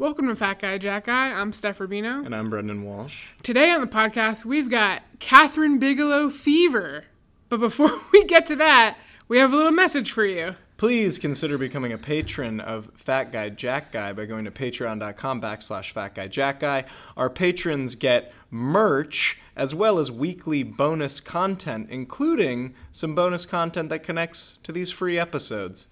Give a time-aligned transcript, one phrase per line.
[0.00, 1.30] Welcome to Fat Guy Jack Guy.
[1.30, 2.24] I'm Stef Rubino.
[2.24, 3.26] And I'm Brendan Walsh.
[3.42, 7.04] Today on the podcast, we've got Kathryn Bigelow fever.
[7.50, 8.96] But before we get to that,
[9.28, 10.56] we have a little message for you.
[10.78, 15.90] Please consider becoming a patron of Fat Guy Jack Guy by going to patreon.com backslash
[15.90, 16.86] Fat Guy Jack Guy.
[17.18, 23.98] Our patrons get merch as well as weekly bonus content, including some bonus content that
[23.98, 25.88] connects to these free episodes.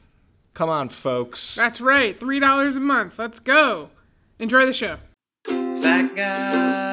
[0.54, 1.54] Come on, folks.
[1.56, 3.18] That's right, $3 a month.
[3.18, 3.90] Let's go.
[4.40, 4.98] Enjoy the show.
[5.46, 6.87] Fat guy,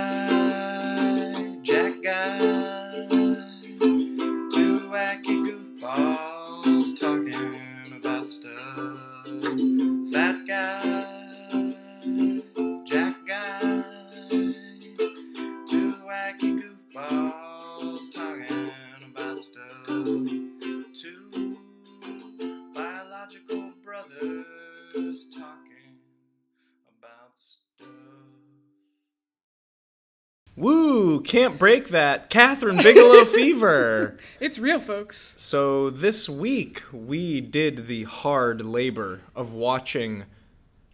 [30.58, 31.20] Woo!
[31.22, 32.30] Can't break that.
[32.30, 34.18] Kathryn Bigelow fever.
[34.40, 35.18] It's real, folks.
[35.18, 40.24] So this week we did the hard labor of watching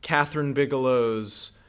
[0.02, 1.60] Kathryn Bigelow's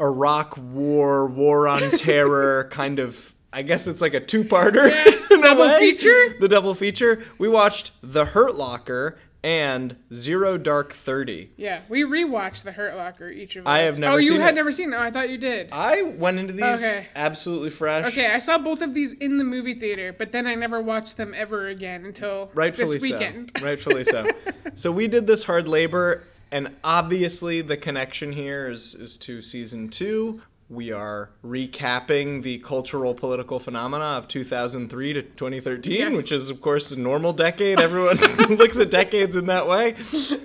[0.00, 3.32] Iraq War, War on Terror kind of.
[3.52, 4.90] I guess it's like a two-parter.
[5.30, 5.78] a double way.
[5.78, 6.36] feature?
[6.40, 7.24] The double feature.
[7.38, 11.50] We watched The Hurt Locker and Zero Dark Thirty.
[11.56, 13.70] Yeah, we rewatched The Hurt Locker, each of us.
[13.70, 14.56] I have never Oh, you had it.
[14.56, 14.96] never seen it?
[14.96, 15.68] Oh, I thought you did.
[15.70, 17.06] I went into these Okay.
[17.14, 18.06] absolutely fresh.
[18.08, 21.16] Okay, I saw both of these in the movie theater, but then I never watched
[21.16, 23.52] them ever again until Rightfully this weekend.
[23.56, 23.64] so.
[23.64, 24.26] Rightfully so.
[24.74, 29.90] so we did this hard labor, and obviously the connection here is is to season
[29.90, 30.42] two.
[30.68, 36.16] We are recapping the cultural political phenomena of 2003 to 2013, Yes.
[36.16, 37.80] which is of course a normal decade.
[37.80, 38.16] Everyone
[38.56, 39.94] looks at decades in that way.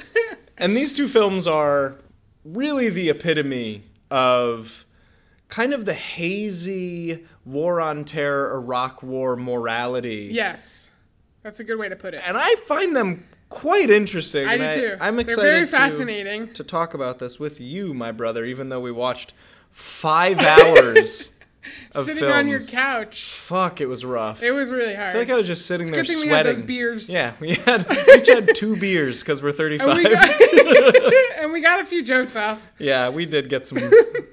[0.57, 1.95] And these two films are
[2.45, 4.85] really the epitome of
[5.47, 10.91] kind of the hazy war on terror, Iraq war morality Yes,
[11.41, 12.21] that's a good way to put it.
[12.23, 14.47] and I find them quite interesting.
[14.47, 14.97] I do too.
[15.01, 16.53] I'm They're excited very to- fascinating.
[16.53, 18.45] To, talk about this with you, my brother.
[18.45, 19.33] Even though we watched
[19.71, 21.33] five hours
[21.95, 24.41] of Sitting on your couch, Fuck, it was rough.
[24.43, 25.09] it was really hard.
[25.09, 26.35] I feel like I was just sitting It's there good thing we sweating.
[26.47, 27.09] had those beers.
[27.09, 29.97] Yeah, we had we each had two beers because we're 35.
[29.97, 30.07] and
[31.39, 32.71] and we got a few jokes off.
[32.79, 33.77] yeah, we did get some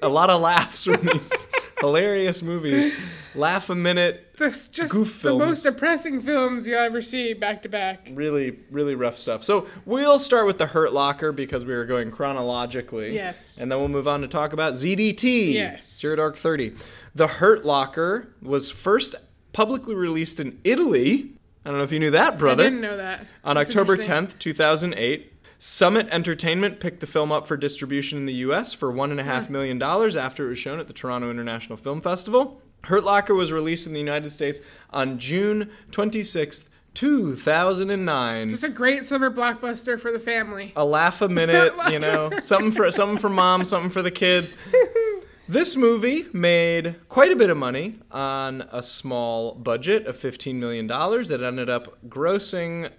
[0.01, 1.47] a lot of laughs from these
[1.79, 2.93] hilarious movies.
[3.35, 4.35] Laugh a minute.
[4.37, 8.09] This just the most depressing films you'll ever see back to back.
[8.11, 9.43] Really, really rough stuff.
[9.43, 13.13] So we'll start with the Hurt Locker because we were going chronologically.
[13.13, 13.59] Yes.
[13.59, 15.53] And then we'll move on to talk about ZDT.
[15.53, 15.99] Yes.
[15.99, 16.73] Zero Dark Thirty.
[17.15, 19.15] The Hurt Locker was first
[19.51, 21.33] publicly released in Italy.
[21.65, 22.63] I don't know if you knew that, brother.
[22.63, 23.25] I didn't know that.
[23.43, 25.33] On That's October 10th, 2008.
[25.61, 28.73] Summit Entertainment picked the film up for distribution in the U.S.
[28.73, 31.75] for one and a half million dollars after it was shown at the Toronto International
[31.77, 32.61] Film Festival.
[32.85, 34.59] Hurt Locker was released in the United States
[34.91, 38.49] on June 26th, 2009.
[38.49, 40.73] Just a great summer blockbuster for the family.
[40.75, 44.55] a laugh a minute, you know, something for something for mom, something for the kids.
[45.49, 50.87] This movie made quite a bit of money on a small budget of $15 million.
[50.91, 52.91] It ended up grossing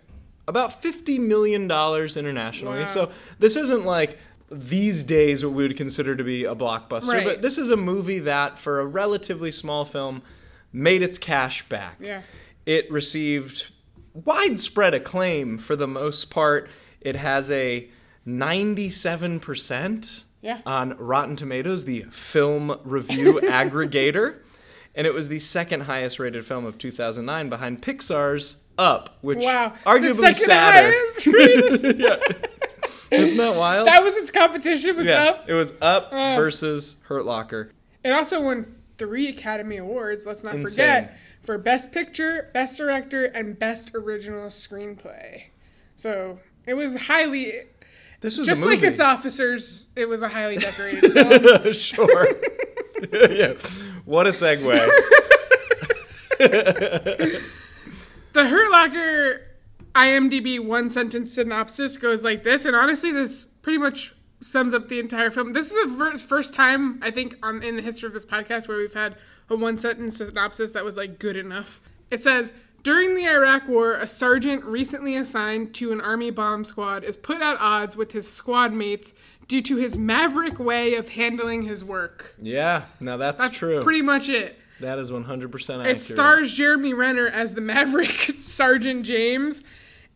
[0.49, 2.81] about $50 million internationally.
[2.81, 2.87] Wow.
[2.87, 4.19] So this isn't like
[4.51, 7.25] these days what we would consider to be a blockbuster, Right.
[7.25, 10.23] but this is a movie that, for a relatively small film,
[10.73, 11.97] made its cash back.
[12.01, 12.23] Yeah.
[12.67, 13.69] It received
[14.13, 16.69] widespread acclaim for the most part.
[17.01, 17.89] It has a
[18.27, 20.59] 97% Yeah.
[20.67, 24.37] on Rotten Tomatoes, the film review aggregator.
[24.95, 29.75] And it was the second highest rated film of 2009 behind Pixar's Up, which Wow.
[29.85, 30.93] arguably the second sadder.
[31.33, 32.47] rated-
[33.11, 33.87] Isn't that wild?
[33.89, 35.49] that was its competition was yeah, up.
[35.49, 36.37] it was Up Uh.
[36.37, 37.73] versus Hurt Locker.
[38.05, 40.67] It also won three Academy Awards, let's not Insane.
[41.07, 45.45] forget, for Best Picture, Best Director, and Best Original Screenplay.
[45.97, 47.55] So it was highly,
[48.21, 51.13] This was just like its officers, it was a highly decorated
[51.63, 51.73] film.
[51.73, 52.29] sure.
[53.31, 53.55] yeah.
[54.05, 54.89] What a segue.
[58.33, 59.41] The Hurt Locker
[59.95, 64.99] IMDb one sentence synopsis goes like this, and honestly, this pretty much sums up the
[64.99, 65.53] entire film.
[65.53, 68.79] This is the first time I think um, in the history of this podcast where
[68.79, 69.17] we've had
[69.49, 71.81] a one sentence synopsis that was like good enough.
[72.11, 72.53] It says.
[72.83, 77.43] During the Iraq War, a sergeant recently assigned to an army bomb squad is put
[77.43, 79.13] at odds with his squad mates
[79.49, 82.35] due to his maverick way of handling his work.
[82.39, 83.49] Yeah, now that's, true.
[83.49, 83.83] That's true.
[83.83, 84.59] pretty much it.
[84.81, 85.97] That is 100% accurate.
[85.97, 89.63] It stars Jeremy Renner as the Maverick Sergeant James,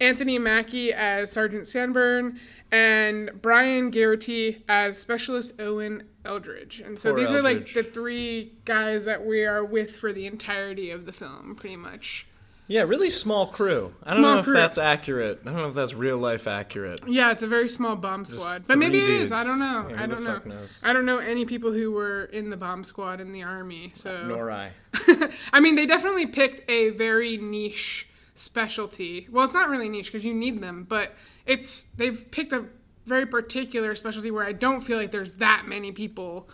[0.01, 2.41] Anthony Mackie as Sergeant Sanborn,
[2.73, 6.81] and Brian Geraghty as Specialist Owen Eldridge.
[6.81, 10.27] And so Poor these are like the three guys that we are with for the
[10.27, 12.27] entirety of the film, pretty much.
[12.67, 13.95] Yeah, really small crew.
[14.03, 14.55] I don't Small know if crew.
[14.55, 15.41] that's accurate.
[15.43, 17.01] I don't know if that's real life accurate.
[17.07, 19.33] Yeah, it's a very small bomb squad, but maybe it three is.
[19.33, 19.89] I don't know.
[19.91, 20.41] Yeah, I don't know.
[20.47, 20.79] knows?
[20.83, 23.91] I don't know any people who were in the bomb squad in the army.
[23.93, 24.71] So uh, Nor I.
[25.53, 29.29] I mean, they definitely picked a very niche specialty.
[29.31, 31.13] Well, it's not really niche because you need them, but
[31.45, 32.65] it's they've picked a
[33.05, 36.49] very particular specialty where I don't feel like there's that many people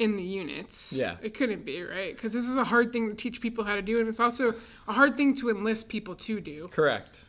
[0.00, 0.94] in the units.
[0.96, 1.16] Yeah.
[1.22, 2.16] It couldn't be, right?
[2.16, 4.54] Because this is a hard thing to teach people how to do, and it's also
[4.88, 7.24] a hard thing to enlist people to do Correct.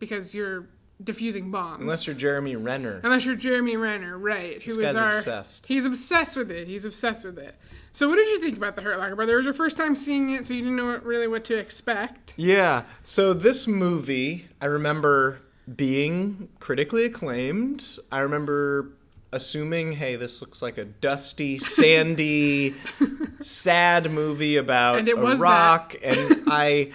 [0.00, 0.66] because you're
[1.04, 1.82] diffusing bombs.
[1.82, 3.00] Unless you're Jeremy Renner.
[3.04, 4.60] Unless you're Jeremy Renner, right?
[4.62, 5.66] Who is our obsessed.
[5.66, 6.66] He's obsessed with it.
[6.66, 7.54] He's obsessed with it.
[7.92, 9.34] So, what did you think about the Hurt Locker Brother?
[9.34, 11.56] It was your first time seeing it, so you didn't know what, really what to
[11.56, 12.34] expect.
[12.36, 12.82] Yeah.
[13.04, 15.38] So this movie, I remember
[15.76, 17.98] being critically acclaimed.
[18.10, 18.90] I remember
[19.36, 22.74] assuming, hey, this looks like a dusty, sandy,
[23.40, 26.92] sad movie about And it was Iraq, and I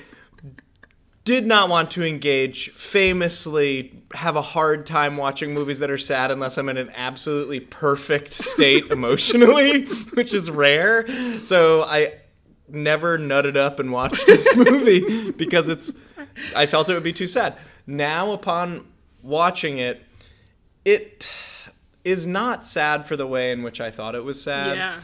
[1.24, 6.32] did not want to engage famously have a hard time watching movies that are sad
[6.32, 9.86] unless i'm in an absolutely perfect state emotionally
[10.16, 11.08] which is rare.
[11.38, 12.14] So i
[12.68, 16.00] never nutted up and watched this movie because it's
[16.56, 17.56] i felt it would be too sad.
[17.86, 18.88] Now upon
[19.22, 20.04] watching it
[20.84, 21.30] it
[22.04, 25.00] is not sad for the way in which i thought it was sad yeah.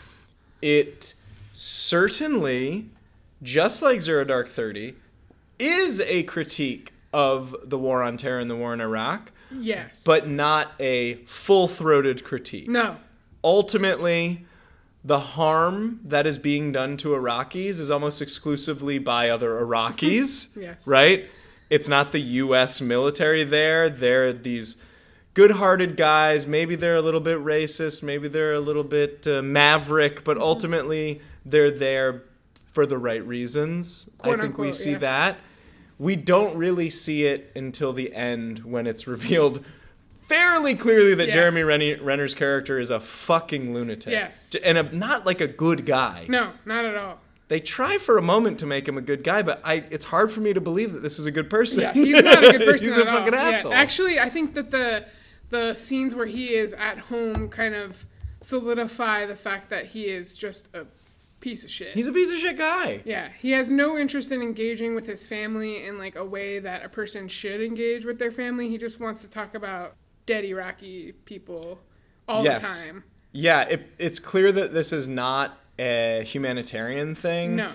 [0.62, 1.14] it
[1.52, 2.86] certainly,
[3.42, 4.96] just like Zero Dark Thirty,
[5.60, 10.04] is a critique of the war on terror and the war in Iraq, Yes.
[10.06, 12.70] but not a full throated critique.
[12.70, 12.98] no.
[13.44, 14.46] Ultimately,
[15.06, 20.58] the harm that is being done to Iraqis is almost exclusively by other Iraqis.
[20.62, 20.86] Yes.
[20.88, 21.30] Right?
[21.70, 23.90] It's not the US military there.
[23.90, 24.78] They're these
[25.38, 26.48] good hearted guys.
[26.48, 28.02] Maybe they're a little bit racist.
[28.02, 32.24] Maybe they're a little bit uh, maverick, but ultimately they're there
[32.74, 34.10] for the right reasons.
[34.20, 35.02] I Quote, think we see yes.
[35.02, 35.38] that.
[36.00, 39.64] We don't really see it until the end when it's revealed
[40.28, 41.34] fairly clearly that Yeah.
[41.34, 44.14] Jeremy Renner's character is a fucking lunatic.
[44.14, 44.56] Yes.
[44.66, 46.26] And a, not like a good guy.
[46.28, 47.20] No, not at all.
[47.48, 50.32] They try for a moment to make him a good guy, but I it's hard
[50.32, 51.84] for me to believe that this is a good person.
[51.84, 53.40] Yeah, he's not a good person he's a fucking all.
[53.40, 53.74] Yeah, asshole.
[53.74, 55.06] Actually, I think that the
[55.50, 58.06] the scenes where he is at home kind of
[58.42, 60.86] solidify the fact that he is just a
[61.40, 61.94] piece of shit.
[61.94, 63.02] he's a piece of shit guy.
[63.06, 66.84] Yeah, he has no interest in engaging with his family in like a way that
[66.84, 68.70] a person should engage with their family.
[68.70, 69.96] He just wants to talk about
[70.26, 71.80] dead Iraqi people
[72.28, 72.82] all Yes.
[72.82, 73.04] the time.
[73.32, 77.56] Yeah, it, it's clear that this is not a humanitarian thing.
[77.56, 77.72] No.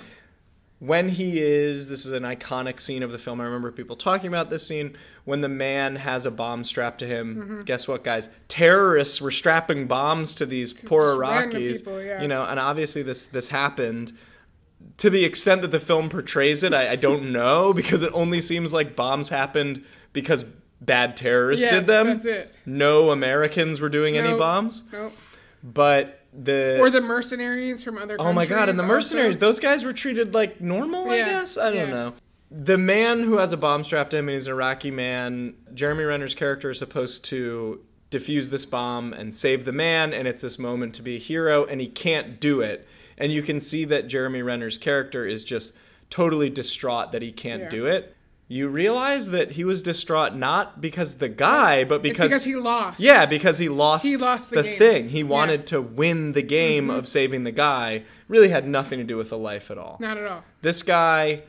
[0.85, 4.27] When he is this is an iconic scene of the film i remember people talking
[4.27, 7.61] about this scene when the man has a bomb strapped to him Mm-hmm.
[7.63, 12.21] guess what guys terrorists were strapping bombs to these poor iraqis people, yeah.
[12.21, 14.13] you know and obviously this this happened
[14.97, 18.41] to the extent that the film portrays it i, I don't know because it only
[18.41, 20.43] seems like bombs happened because
[20.81, 22.57] bad terrorists Yes, did them that's it.
[22.67, 25.13] no americans were doing any bombs Nope.
[25.63, 28.31] but the Or the mercenaries from other countries.
[28.31, 28.95] Oh my god, and the also.
[28.95, 31.59] mercenaries, those guys were treated like normal, I guess?
[31.59, 31.91] I don't yeah.
[31.91, 32.15] know.
[32.51, 36.05] The man who has a bomb strapped to him and he's an Iraqi man, Jeremy
[36.05, 37.81] Renner's character is supposed to
[38.11, 41.65] defuse this bomb and save the man, and it's this moment to be a hero,
[41.65, 42.87] and he can't do it.
[43.17, 45.75] And you can see that Jeremy Renner's character is just
[46.11, 47.69] totally distraught that he can't Yeah.
[47.71, 48.15] do it.
[48.53, 53.01] You realize that he was distraught not because the guy, but because, because he lost.
[53.01, 54.79] yeah, because he lost, He lost the game.
[54.79, 55.09] thing.
[55.09, 55.23] He Yeah.
[55.23, 55.31] Mm-hmm.
[55.33, 58.03] wanted to win the game of saving the guy.
[58.29, 59.97] Really had nothing to do with the life at all.
[60.01, 60.45] Not at all.
[60.61, 61.45] This guy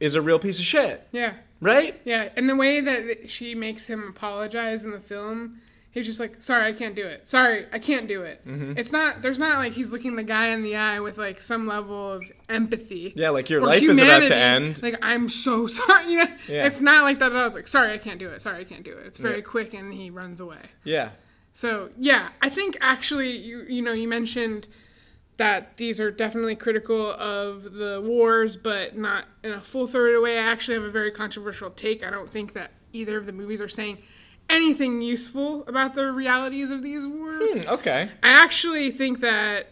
[0.00, 1.32] is a real piece of shit, Yeah.
[1.62, 1.98] right?
[2.04, 6.40] Yeah, and the way that she makes him apologize in the film, he's just like,
[6.42, 7.26] "Sorry, I can't do it.
[7.26, 8.74] Sorry, I can't do it." Mm-hmm.
[8.76, 9.22] It's not.
[9.22, 12.24] There's not like he's looking the guy in the eye with like some level of
[12.48, 13.12] empathy.
[13.16, 14.82] Yeah, like your life is about to end.
[14.82, 16.10] Like I'm so sorry.
[16.12, 16.66] You know, Yeah.
[16.66, 17.46] it's not like that at all.
[17.46, 18.42] It's like, "Sorry, I can't do it.
[18.42, 19.42] Sorry, I can't do it." It's very Yeah.
[19.42, 20.60] quick, and he runs away.
[20.84, 21.10] Yeah.
[21.54, 24.68] So yeah, I think actually you you know you mentioned
[25.38, 30.36] that these are definitely critical of the wars, but not in a full throated way.
[30.36, 32.04] I actually have a very controversial take.
[32.04, 33.98] I don't think that either of the movies are saying
[34.50, 37.50] anything useful about the realities of these wars.
[37.52, 38.10] Hmm, okay.
[38.22, 39.68] I actually think that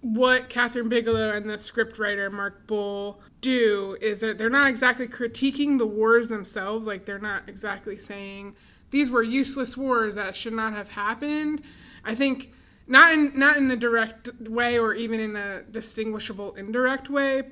[0.00, 5.78] what Kathryn Bigelow and the scriptwriter Mark Boal do is that they're not exactly critiquing
[5.78, 6.86] the wars themselves.
[6.86, 8.54] Like they're not exactly saying
[8.90, 11.62] these were useless wars that should not have happened.
[12.04, 12.52] I think
[12.86, 17.44] not in not in a direct way or even in a distinguishable indirect way.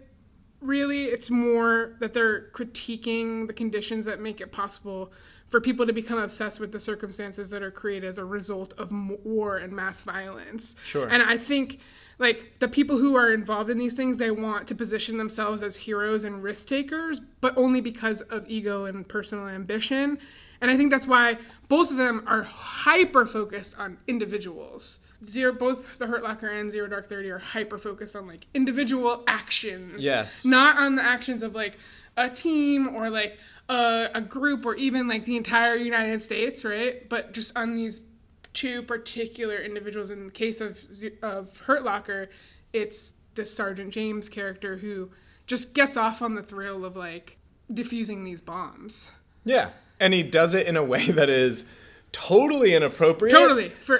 [0.61, 1.05] really.
[1.07, 5.12] It's more that they're critiquing the conditions that make it possible
[5.52, 8.90] for people to become obsessed with the circumstances that are created as a result of
[9.23, 10.75] war and mass violence.
[10.82, 11.06] Sure.
[11.06, 11.78] And I think
[12.18, 15.76] like the people who are involved in these things, they want to position themselves as
[15.76, 20.18] heroes and risk takers, but only because of ego and personal ambition.
[20.62, 21.37] And I think that's why
[21.68, 25.00] both of them are hyper focused on individuals.
[25.26, 29.23] Zero, both the Hurt Locker and Zero Dark Thirty are hyper focused on like individual
[29.26, 30.02] actions.
[30.02, 30.44] Yes.
[30.44, 31.76] Not on the actions of like
[32.16, 33.38] a team or like
[33.69, 37.09] a, a group or even like the entire United States, right?
[37.09, 38.04] But just on these
[38.52, 40.11] two particular individuals.
[40.11, 40.81] In the case of
[41.23, 42.28] of Hurt Locker,
[42.73, 45.11] it's the Sergeant James character who
[45.47, 47.38] just gets off on the thrill of like
[47.73, 49.11] diffusing these bombs.
[49.45, 49.71] Yeah.
[49.99, 51.66] And he does it in a way that is
[52.12, 53.35] totally inappropriate.
[53.35, 53.69] Totally.
[53.71, 53.97] For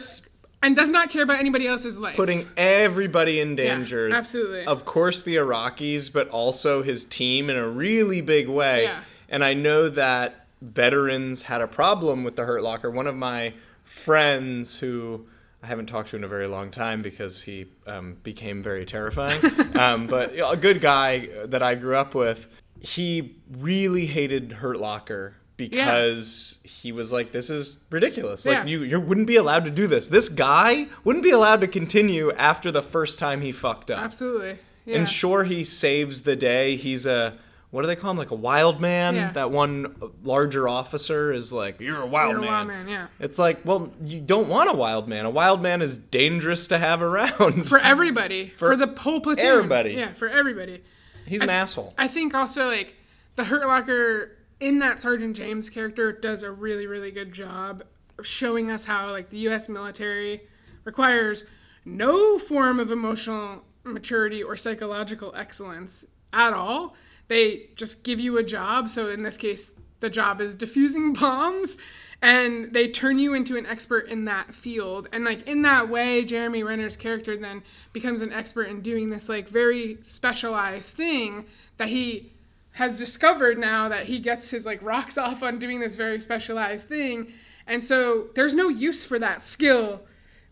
[0.63, 2.17] and does not care about anybody else's life.
[2.17, 4.15] putting everybody in danger.
[4.15, 4.65] absolutely.
[4.65, 8.85] Of course, the Iraqis, but also his team in a really big way.
[8.85, 9.01] Yeah.
[9.29, 12.91] And I know that veterans had a problem with the Hurt Locker.
[12.91, 13.55] One of my
[13.85, 15.27] friends who
[15.63, 19.41] I haven't talked to in a very long time because he um, became very terrifying.
[19.77, 25.35] um, but a good guy that I grew up with, he really hated Hurt Locker
[25.71, 28.45] because he was like, "This is ridiculous.
[28.47, 28.65] Like Yeah.
[28.65, 30.09] you, you wouldn't be allowed to do this.
[30.09, 34.59] This guy wouldn't be allowed to continue after the first time he fucked up." Absolutely.
[34.85, 34.99] Yeah.
[34.99, 36.77] And sure, he saves the day.
[36.77, 37.35] He's a
[37.71, 38.19] what do they call him?
[38.19, 39.15] Like a wild man.
[39.15, 39.33] Yeah.
[39.33, 43.07] That one larger officer is like, "You're a wild You're a man." wild man, yeah.
[43.19, 45.25] It's like, well, you don't want a wild man.
[45.25, 47.69] A wild man is dangerous to have around.
[47.69, 49.47] for everybody, for, the whole platoon.
[49.47, 49.95] everybody.
[49.95, 50.83] Yeah, for everybody.
[51.27, 51.95] He's an asshole.
[51.97, 52.95] I think also like
[53.37, 57.83] the Hurt Locker in that Sergeant James character does a really really good job
[58.19, 59.69] of showing us how like the U.S.
[59.69, 60.43] military
[60.85, 61.45] requires
[61.85, 66.95] no form of emotional maturity or psychological excellence at all.
[67.29, 68.89] They just give you a job.
[68.89, 71.77] So in this case, the job is diffusing bombs.
[72.25, 75.09] And they turn you into an expert in that field.
[75.13, 79.29] And like in that way, Jeremy Renner's character then becomes an expert in doing this
[79.29, 81.47] like very specialized thing
[81.79, 82.33] that he
[82.73, 86.89] has discovered now that he gets his like rocks off on doing this very specialized
[86.89, 87.33] thing.
[87.67, 90.03] And so there's no use for that skill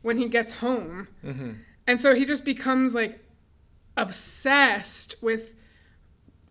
[0.02, 1.08] when he gets home.
[1.24, 1.52] Mm-hmm.
[1.86, 3.24] And so he just becomes like
[3.96, 5.54] obsessed with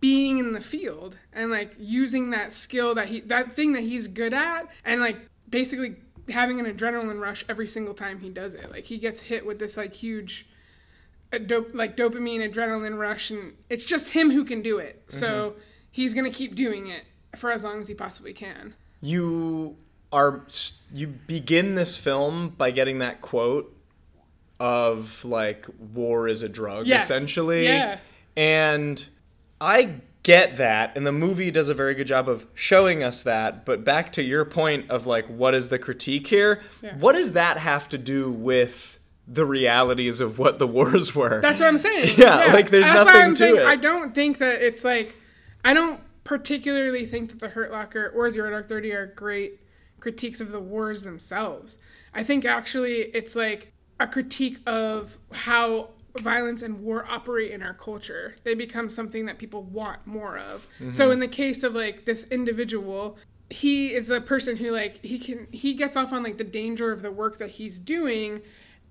[0.02, 4.08] being in the field and like using that skill that he that thing that he's
[4.08, 5.18] good at and like
[5.50, 5.96] basically
[6.30, 8.72] having an adrenaline rush every single time he does it.
[8.72, 10.48] Like he gets hit with this like huge
[11.31, 15.03] a dope like dopamine adrenaline rush and it's just him who can do it.
[15.09, 15.59] So mm-hmm.
[15.91, 17.03] he's going to keep doing it
[17.38, 18.75] for as long as he possibly can.
[19.01, 19.75] you
[20.12, 20.41] are
[20.91, 23.71] you begin this film by getting that quote
[24.59, 27.09] of like war is a drug Yes.
[27.09, 28.00] essentially Yeah.
[28.36, 29.05] and
[29.62, 29.93] i
[30.24, 33.86] get that and the movie does a very good job of showing us that but
[33.86, 36.95] back to your point of like what is the critique here Yeah.
[36.98, 38.99] what does that have to do with
[39.31, 42.15] the realities of what the wars were That's what I'm saying.
[42.17, 43.65] Yeah, like, there's That's nothing I'm to saying it.
[43.65, 45.15] I don't think that it's like
[45.63, 49.62] I don't particularly think that the Hurt Locker or Zero Dark Thirty are great
[50.00, 51.77] critiques of the wars themselves.
[52.13, 57.74] I think actually it's like a critique of how violence and war operate in our
[57.74, 58.36] culture.
[58.43, 60.67] They become something that people want more of.
[60.79, 60.91] Mm-hmm.
[60.91, 63.17] So in the case of like this individual,
[63.50, 66.91] he is a person who like he can he gets off on like the danger
[66.91, 68.41] of the work that he's doing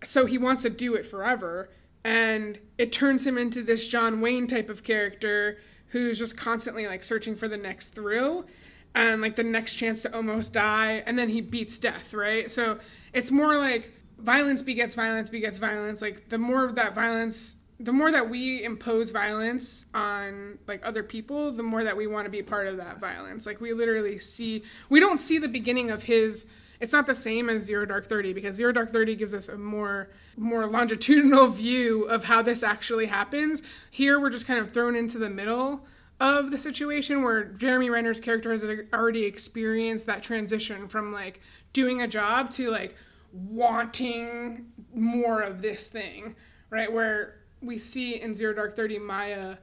[0.02, 1.70] so he wants to do it forever.
[2.04, 7.02] And it turns him into this John Wayne type of character who's just constantly like
[7.02, 8.46] searching for the next thrill
[8.94, 11.02] and like the next chance to almost die.
[11.06, 12.50] And then he beats death right?
[12.50, 12.78] So
[13.12, 16.02] it's more like violence begets violence begets violence.
[16.02, 21.04] Like the more of that violence the more that we impose violence on like other
[21.04, 23.46] people the more that we want to be part of that violence.
[23.46, 26.46] Like we literally see we don't see the beginning of his
[26.80, 29.56] it's not the same as zero dark 30 because zero dark 30 gives us a
[29.56, 33.62] more more longitudinal view of how this actually happens.
[33.90, 35.84] Here we're just kind of thrown into the middle
[36.20, 41.40] of the situation where jeremy renner's character has already experienced that transition from like
[41.72, 42.96] doing a job to like
[43.32, 46.34] wanting more of this thing
[46.70, 46.92] right?
[46.92, 49.56] Where we see in zero dark 30 maya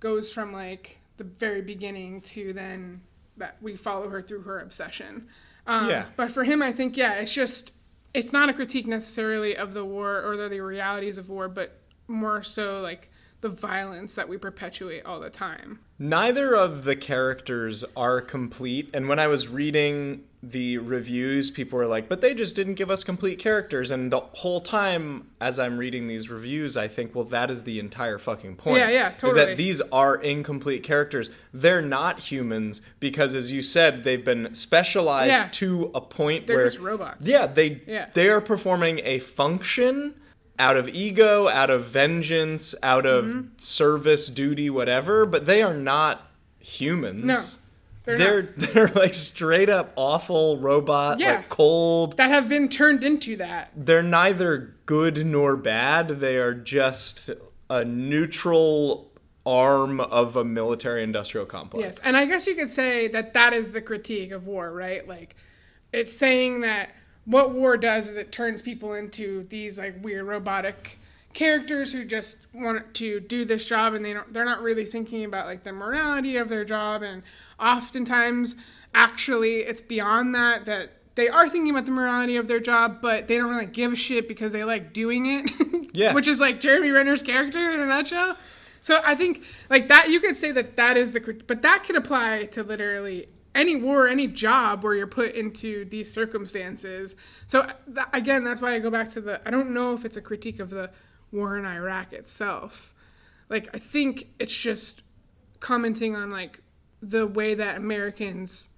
[0.00, 3.02] goes from like the very beginning to then
[3.36, 5.28] that we follow her through her obsession
[5.66, 6.06] um, Yeah.
[6.16, 7.72] but for him i think yeah it's just
[8.14, 11.80] it's not a critique necessarily of the war or the, the realities of war but
[12.08, 15.80] more so like the violence that we perpetuate all the time.
[16.04, 18.90] Neither of the characters are complete.
[18.92, 22.90] And when I was reading the reviews, people were like, but they just didn't give
[22.90, 23.92] us complete characters.
[23.92, 27.78] And the whole time as I'm reading these reviews, I think, well, that is the
[27.78, 28.78] entire fucking point.
[28.78, 29.30] Yeah, yeah, totally.
[29.42, 31.30] Is that these are incomplete characters.
[31.54, 35.48] They're not humans because, as you said, they've been specialized Yeah.
[35.52, 36.66] to a point They're where.
[36.66, 37.28] just robots.
[37.28, 38.08] Yeah, they Yeah.
[38.12, 40.14] they are performing a function
[40.58, 43.48] out of ego, out of vengeance, out of Mm-hmm.
[43.56, 47.24] service, duty, whatever, but they are not humans.
[47.24, 47.40] No,
[48.04, 48.56] they're they're not.
[48.56, 51.36] they're like straight up awful robot, Yeah.
[51.36, 52.16] like cold.
[52.16, 53.70] That have been turned into that.
[53.76, 56.08] They're neither good nor bad.
[56.20, 57.30] They are just
[57.70, 59.10] a neutral
[59.44, 61.96] arm of a military industrial complex.
[61.96, 65.06] Yes, and I guess you could say that that is the critique of war, right?
[65.08, 65.34] Like,
[65.92, 66.90] it's saying that
[67.24, 70.98] what war does is it turns people into these like weird robotic
[71.34, 75.24] characters who just want to do this job and they don't they're not really thinking
[75.24, 77.02] about like the morality of their job.
[77.02, 77.22] And
[77.58, 78.56] oftentimes
[78.94, 83.28] actually it's beyond that that they are thinking about the morality of their job but
[83.28, 85.50] they don't really give a shit because they like doing it.
[85.94, 86.14] Yeah.
[86.14, 88.38] which is like jeremy renner's character in a nutshell.
[88.80, 91.96] So i think like that you could say that that is the but that could
[91.96, 97.16] apply to literally any war any job where you're put into these circumstances.
[97.46, 100.16] So th- again that's why i go back to the i don't know if it's
[100.16, 100.90] a critique of the
[101.30, 102.94] war in iraq itself.
[103.48, 105.02] Like i think it's just
[105.60, 106.60] commenting on like
[107.00, 108.68] the way that americans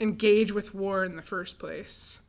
[0.00, 2.20] engage with war in the first place.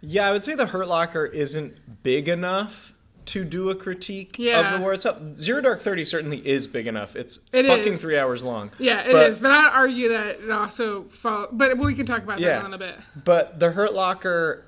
[0.00, 2.93] Yeah, I would say the Hurt Locker isn't big enough
[3.26, 4.60] to do a critique Yeah.
[4.60, 5.18] of the war itself.
[5.34, 7.16] Zero Dark Thirty certainly is big enough.
[7.16, 8.00] It's It fucking is.
[8.00, 8.70] three hours long.
[8.78, 9.40] yeah it is.
[9.40, 12.64] but, but i argue that it also follow but we can talk about that Yeah.
[12.66, 14.64] in a bit But the Hurt Locker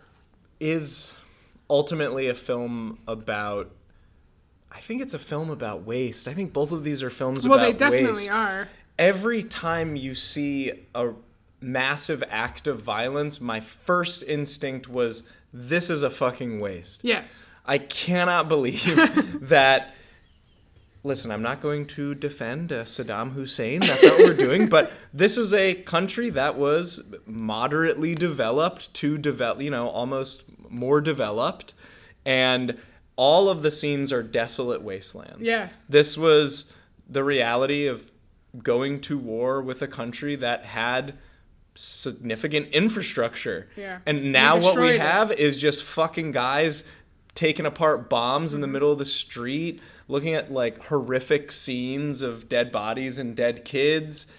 [0.60, 1.14] is
[1.68, 3.70] ultimately a film about.
[4.72, 6.28] I think it's a film about waste.
[6.28, 8.30] I think both of these are films well about they definitely waste.
[8.32, 11.10] are Every time you see a
[11.60, 17.04] massive act of violence, my first instinct was this is a fucking waste.
[17.04, 18.96] yes I cannot believe
[19.48, 19.94] that.
[21.02, 23.78] Listen, I'm not going to defend uh, Saddam Hussein.
[23.78, 24.68] That's not what we're doing.
[24.68, 31.00] But this was a country that was moderately developed to develop, you know, almost more
[31.00, 31.74] developed,
[32.24, 32.76] and
[33.14, 35.42] all of the scenes are desolate wastelands.
[35.42, 35.68] Yeah.
[35.88, 36.74] This was
[37.08, 38.10] the reality of
[38.62, 41.14] going to war with a country that had
[41.74, 43.68] significant infrastructure.
[43.76, 43.98] Yeah.
[44.06, 46.88] And now what we have is just fucking guys
[47.36, 48.56] taking apart bombs Mm-hmm.
[48.56, 53.36] in the middle of the street, looking at like horrific scenes of dead bodies and
[53.36, 54.32] dead kids.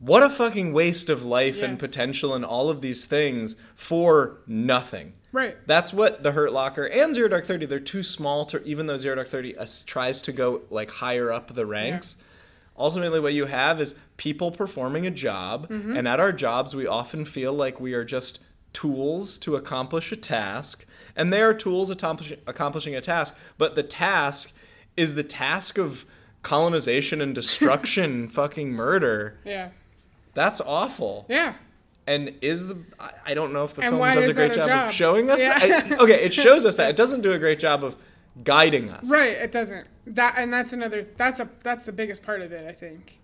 [0.00, 5.14] What a fucking waste of life and potential and all of these things for nothing.
[5.32, 7.64] right That's what the Hurt Locker and Zero Dark Thirty.
[7.66, 11.32] They're too small to even though Zero Dark Thirty uh, tries to go like higher
[11.32, 12.16] up the ranks.
[12.78, 15.96] Ultimately, what you have is people performing a job, Mm-hmm.
[15.96, 20.16] and at our jobs, we often feel like we are just tools to accomplish a
[20.16, 20.84] task,
[21.16, 23.36] and they are tools accomplishing accomplishing a task.
[23.58, 24.54] But the task
[24.96, 26.04] is the task of
[26.42, 29.38] colonization and destruction, fucking murder.
[29.44, 29.70] yeah
[30.34, 31.26] That's awful.
[31.28, 31.54] yeah
[32.06, 34.88] And is the I- don't know if the And film does a great job, job?
[34.88, 35.58] of showing us Yeah.
[35.58, 35.92] that.
[36.00, 36.90] I- okay, it shows us that.
[36.90, 37.96] It doesn't do a great job of
[38.44, 39.10] guiding us.
[39.10, 42.68] right it doesn't that and that's another that's a that's the biggest part of it
[42.68, 43.18] i think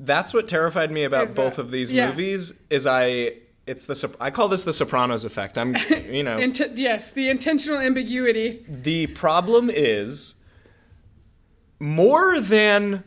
[0.00, 2.10] That's what terrified me about Is both that- of these yeah.
[2.10, 3.32] movies is I
[3.68, 5.58] it's the I call this the Sopranos effect.
[5.58, 5.76] I'm
[6.10, 10.34] you know Int- yes the intentional ambiguity the problem is
[11.80, 13.04] more than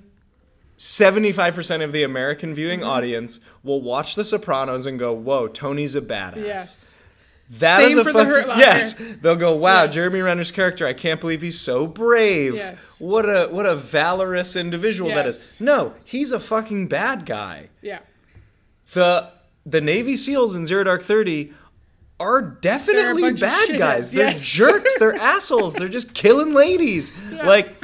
[0.77, 2.89] 75% of the American viewing Mm-hmm.
[2.89, 7.03] audience will watch The Sopranos and go, "Whoa, Tony's a badass." yes
[7.51, 8.59] That is Same a for the Hurt Locker.
[8.59, 8.93] yes.
[9.21, 9.93] They'll go, wow, Yes.
[9.93, 10.87] Jeremy Renner's character.
[10.87, 12.55] I can't believe he's so brave.
[12.55, 12.99] Yes.
[13.01, 15.59] What a what a valorous individual that is.
[15.59, 17.69] No, he's a fucking bad guy.
[17.81, 17.99] yeah
[18.93, 19.29] The
[19.65, 21.53] the Navy SEALs in Zero Dark Thirty
[22.19, 24.11] are definitely bad guys.
[24.11, 24.45] They're yes.
[24.45, 24.97] jerks.
[24.99, 25.73] They're assholes.
[25.73, 27.11] They're just killing ladies.
[27.31, 27.75] Like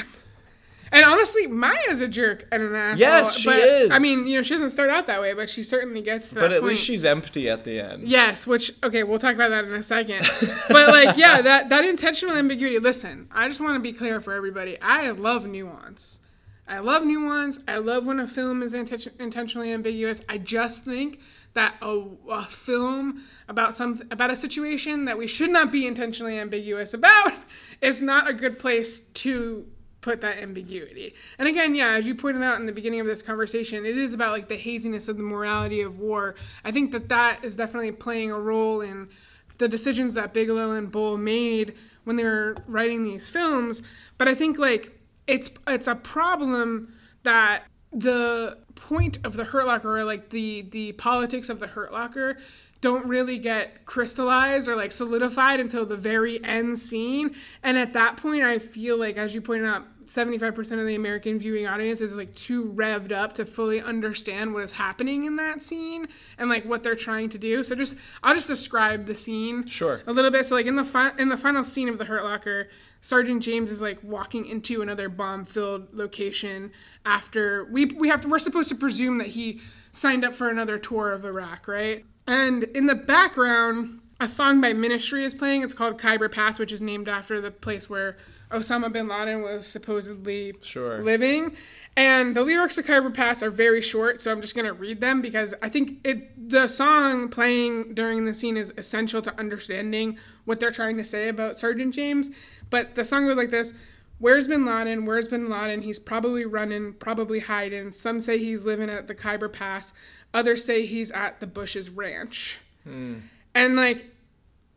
[0.92, 3.92] and honestly maya's a jerk and an asshole Yes, she but, is.
[3.92, 6.36] i mean you know she doesn't start out that way but she certainly gets to
[6.36, 6.72] that but at point.
[6.72, 8.08] least she's empty at the end.
[8.08, 10.26] Yes, which okay, we'll talk about that in a second.
[10.70, 12.80] but like, yeah, that that intentional ambiguity.
[12.80, 14.80] Listen, I just want to be clear for everybody.
[14.82, 16.20] I love nuance.
[16.68, 17.60] I love nuance.
[17.68, 20.22] I love when a film is intention- intentionally ambiguous.
[20.28, 21.20] I just think
[21.54, 26.38] that a, a film about some about a situation that we should not be intentionally
[26.38, 27.34] ambiguous about
[27.82, 29.66] is not a good place to
[30.02, 31.14] put that ambiguity.
[31.38, 34.14] And again, yeah, as you pointed out in the beginning of this conversation, it is
[34.14, 36.36] about like the haziness of the morality of war.
[36.64, 39.10] I think that that is definitely playing a role in
[39.58, 43.82] the decisions that Bigelow and Boal made when they were writing these films.
[44.18, 49.98] But I think like it's it's a problem that the point of the Hurt Locker
[49.98, 52.38] or like the the politics of the Hurt Locker
[52.80, 57.34] don't really get crystallized or like solidified until the very end scene.
[57.64, 61.38] And at that point, I feel like, as you pointed out, 75% of the American
[61.40, 65.62] viewing audience is like too revved up to fully understand what is happening in that
[65.62, 67.64] scene and like what they're trying to do.
[67.64, 70.02] So just I'll just describe the scene Sure.
[70.08, 70.46] a little bit.
[70.46, 72.70] So like in the fi- in the final scene of the Hurt Locker,
[73.02, 76.72] Sergeant James is like walking into another bomb-filled location
[77.06, 79.60] after we we have to we're supposed to presume that he
[79.92, 82.06] signed up for another tour of Iraq, right?
[82.28, 85.62] And in the background, a song by Ministry is playing.
[85.64, 88.18] It's called Khyber Pass, which is named after the place where
[88.52, 91.04] Osama bin Laden was supposedly Sure.
[91.04, 91.56] living.
[91.96, 95.22] And the lyrics of Khyber Pass are very short, so I'm just gonna read them
[95.22, 100.60] because I think it the song playing during the scene is essential to understanding what
[100.60, 102.30] they're trying to say about Sergeant James.
[102.70, 103.74] But the song goes like this.
[104.20, 105.06] Where's Bin Laden?
[105.06, 105.82] Where's Bin Laden?
[105.82, 107.92] He's probably running, probably hiding.
[107.92, 109.94] Some say he's living at the Khyber Pass.
[110.34, 112.60] Others say he's at the Bush's ranch.
[112.84, 113.16] Hmm.
[113.54, 114.06] And like,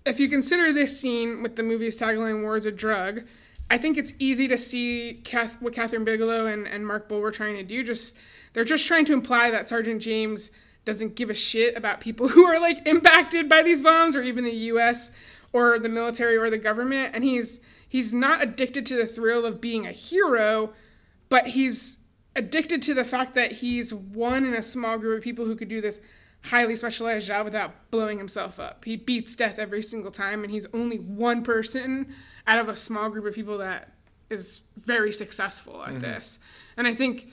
[0.05, 3.23] if you consider this scene with the movie's tagline "War is a drug,"
[3.71, 7.31] I think it's easy to see Kath- what Kathryn Bigelow and, and Mark Boal were
[7.31, 7.85] trying to do.
[7.85, 8.19] Just
[8.53, 10.51] they're just trying to imply that Sergeant James
[10.85, 14.45] doesn't give a shit about people who are like impacted by these bombs, or even
[14.45, 15.17] the U.S.
[15.53, 19.61] or the military or the government, and he's he's not addicted to the thrill of
[19.61, 20.73] being a hero,
[21.29, 21.99] but he's
[22.35, 25.69] addicted to the fact that he's one in a small group of people who could
[25.69, 26.01] do this
[26.43, 28.85] highly specialized job without blowing himself up.
[28.85, 32.15] He beats death every single time, and he's only one person
[32.47, 33.93] out of a small group of people that
[34.31, 36.01] is very successful at mm-hmm.
[36.01, 36.39] this.
[36.77, 37.29] And I think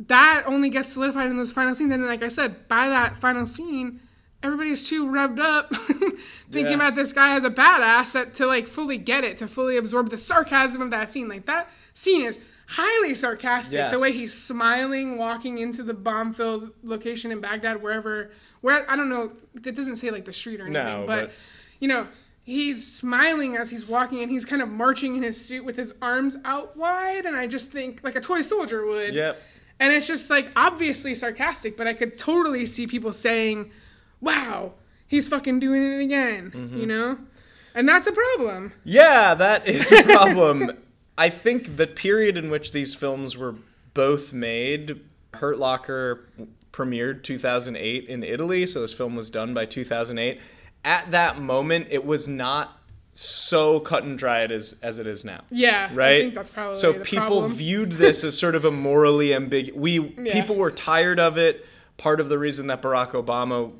[0.00, 1.92] that only gets solidified in those final scenes.
[1.92, 4.00] And then, like I said, by that final scene,
[4.42, 6.74] everybody's too revved up thinking Yeah.
[6.74, 10.10] about this guy as a badass that to like fully get it, to fully absorb
[10.10, 11.28] the sarcasm of that scene.
[11.28, 13.90] Like that scene is highly sarcastic.
[13.90, 19.08] The way he's smiling, walking into the bomb-filled location in Baghdad, wherever, where I don't
[19.08, 21.30] know, it doesn't say like the street or anything, No, but, but-
[21.80, 22.06] you know,
[22.42, 25.94] he's smiling as he's walking, and he's kind of marching in his suit with his
[26.00, 29.14] arms out wide, and I just think like a toy soldier would.
[29.14, 29.40] Yep.
[29.78, 33.70] And it's just like obviously sarcastic, but I could totally see people saying,
[34.22, 34.72] "Wow,
[35.06, 36.78] he's fucking doing it again," Mm-hmm.
[36.78, 37.18] you know,
[37.74, 38.72] and that's a problem.
[38.84, 40.70] Yeah, that is a problem.
[41.18, 43.54] I think the period in which these films were
[43.94, 45.00] both made,
[45.34, 46.28] Hurt Locker
[46.72, 50.40] premiered 2008 in Italy, so this film was done by 2008.
[50.84, 52.78] At that moment, it was not
[53.12, 55.40] so cut and dried as as it is now.
[55.50, 56.16] Yeah, Right.
[56.16, 57.52] I think that's probably so people problem.
[57.54, 59.74] viewed this as sort of a morally ambiguous.
[59.80, 60.34] We Yeah.
[60.34, 61.64] people were tired of it.
[61.96, 63.72] Part of the reason that Barack Obama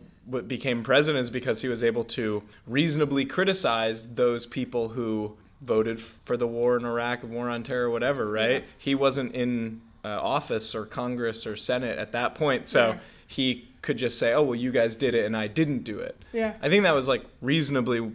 [0.48, 6.36] became president is because he was able to reasonably criticize those people who voted for
[6.36, 8.30] the war in Iraq, war on terror, whatever.
[8.30, 8.62] Right?
[8.62, 8.68] Yeah.
[8.78, 12.98] He wasn't in uh, office or Congress or Senate at that point, so Yeah.
[13.26, 16.16] he could just say, "Oh well, you guys did it and I didn't do it."
[16.32, 16.54] Yeah.
[16.62, 18.12] I think that was like reasonably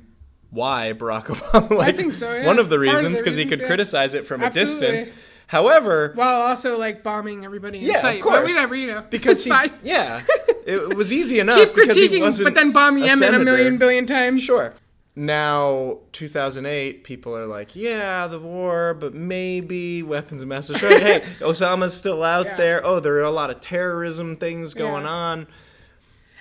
[0.50, 1.70] why Barack Obama.
[1.78, 2.46] Like, think so, yeah.
[2.46, 4.88] One of the Part of the reasons because he could criticize it from a Absolutely.
[4.98, 5.18] distance.
[5.48, 8.20] However, while also like bombing everybody in yeah, sight.
[8.20, 9.72] of But course, whatever, you know, because he, fine.
[9.84, 10.22] yeah,
[10.66, 13.44] it was easy enough Keep because he critiquing, wasn't but then bomb Yemen a, senator.
[13.44, 14.44] million billion times.
[14.44, 14.74] Sure.
[15.14, 21.02] Now, 2008, people are like, yeah, the war, but maybe weapons of mass destruction.
[21.02, 22.56] hey, Osama's still out Yeah.
[22.56, 22.86] there.
[22.86, 25.10] Oh, there are a lot of terrorism things going Yeah.
[25.10, 25.48] on.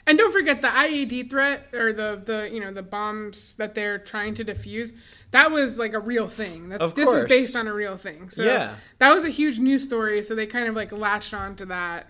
[0.06, 3.98] And don't forget the IED threat or the the you know the bombs that they're
[3.98, 4.92] trying to defuse.
[5.30, 6.68] That was like a real thing.
[6.70, 8.30] That's, Of this is based on a real thing.
[8.30, 8.74] So Yeah.
[8.98, 10.22] that was a huge news story.
[10.22, 12.08] So they kind of like latched onto that.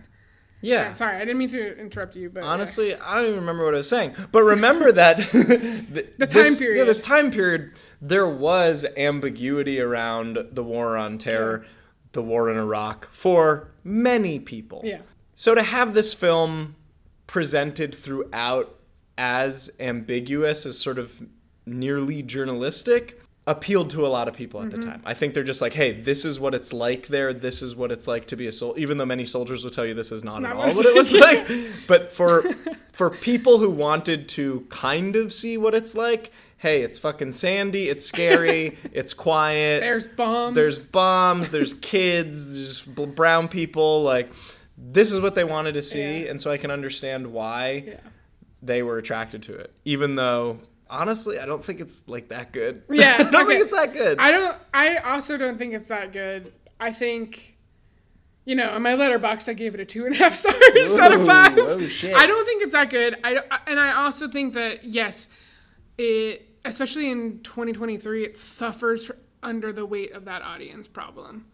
[0.62, 0.92] Yeah.
[0.92, 2.49] Sorry, I didn't mean to interrupt you, but yeah.
[2.51, 4.14] Honestly, I don't even remember what I was saying.
[4.33, 6.79] But remember that the, The time period.
[6.79, 11.64] Yeah, this time period, there was ambiguity around the war on terror,
[12.12, 14.83] the war in Iraq for many people.
[14.85, 14.99] yeah,
[15.35, 16.77] So to have this film
[17.27, 18.77] presented throughout
[19.16, 21.23] as ambiguous as sort of
[21.66, 24.90] nearly journalistic appealed to a lot of people at the Mm-hmm.
[24.90, 25.03] time.
[25.05, 27.33] I think they're just like, hey, this is what it's like there.
[27.33, 28.79] This is what it's like to be a soldier.
[28.81, 30.94] Even though many soldiers will tell you this is not, Not at all what it
[30.94, 31.48] was like.
[31.48, 31.68] like.
[31.88, 32.44] But for
[32.92, 37.88] for people who wanted to kind of see what it's like, hey, it's fucking sandy.
[37.88, 38.76] It's scary.
[38.92, 39.81] it's quiet.
[39.81, 40.55] there's bombs.
[40.55, 41.48] There's bombs.
[41.48, 42.55] There's kids.
[42.87, 44.03] There's brown people.
[44.03, 44.31] Like
[44.76, 46.31] this is what they wanted to see, Yeah.
[46.31, 48.00] and so I can understand why yeah.
[48.62, 49.72] they were attracted to it.
[49.85, 50.59] Even though,
[50.90, 52.83] honestly, I don't think it's like that good.
[52.90, 53.46] Yeah, I don't okay.
[53.46, 54.18] think it's that good.
[54.18, 54.57] I don't.
[54.74, 56.53] I also don't think it's that good.
[56.79, 57.57] I think,
[58.44, 61.12] you know, on my Letterboxd, I gave it a two and a half stars out
[61.12, 61.57] of five.
[61.57, 62.14] oh, shit.
[62.14, 63.16] I don't think it's that good.
[63.24, 65.29] I and I also think that yes,
[65.96, 69.11] it especially in 2023, it suffers
[69.42, 71.46] under the weight of that audience problem.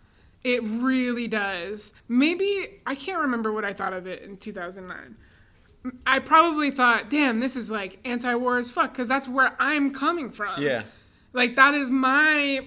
[0.43, 1.93] It really does.
[2.09, 5.17] Maybe I can't remember what I thought of it in 2009.
[6.07, 10.31] I probably thought, "Damn, this is like anti-war as fuck," because that's where I'm coming
[10.31, 10.63] from.
[10.63, 10.83] Yeah.
[11.33, 12.67] like that is my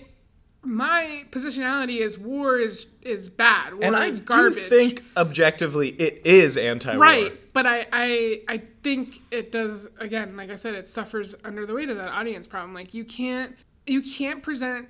[0.62, 3.74] my positionality is war is is bad.
[3.76, 4.64] War And I is do garbage.
[4.64, 7.00] think objectively it is anti-war.
[7.02, 10.36] Right, but I, I I think it does again.
[10.36, 12.74] Like I said, it suffers under the weight of that audience problem.
[12.74, 13.56] Like you can't
[13.88, 14.90] you can't present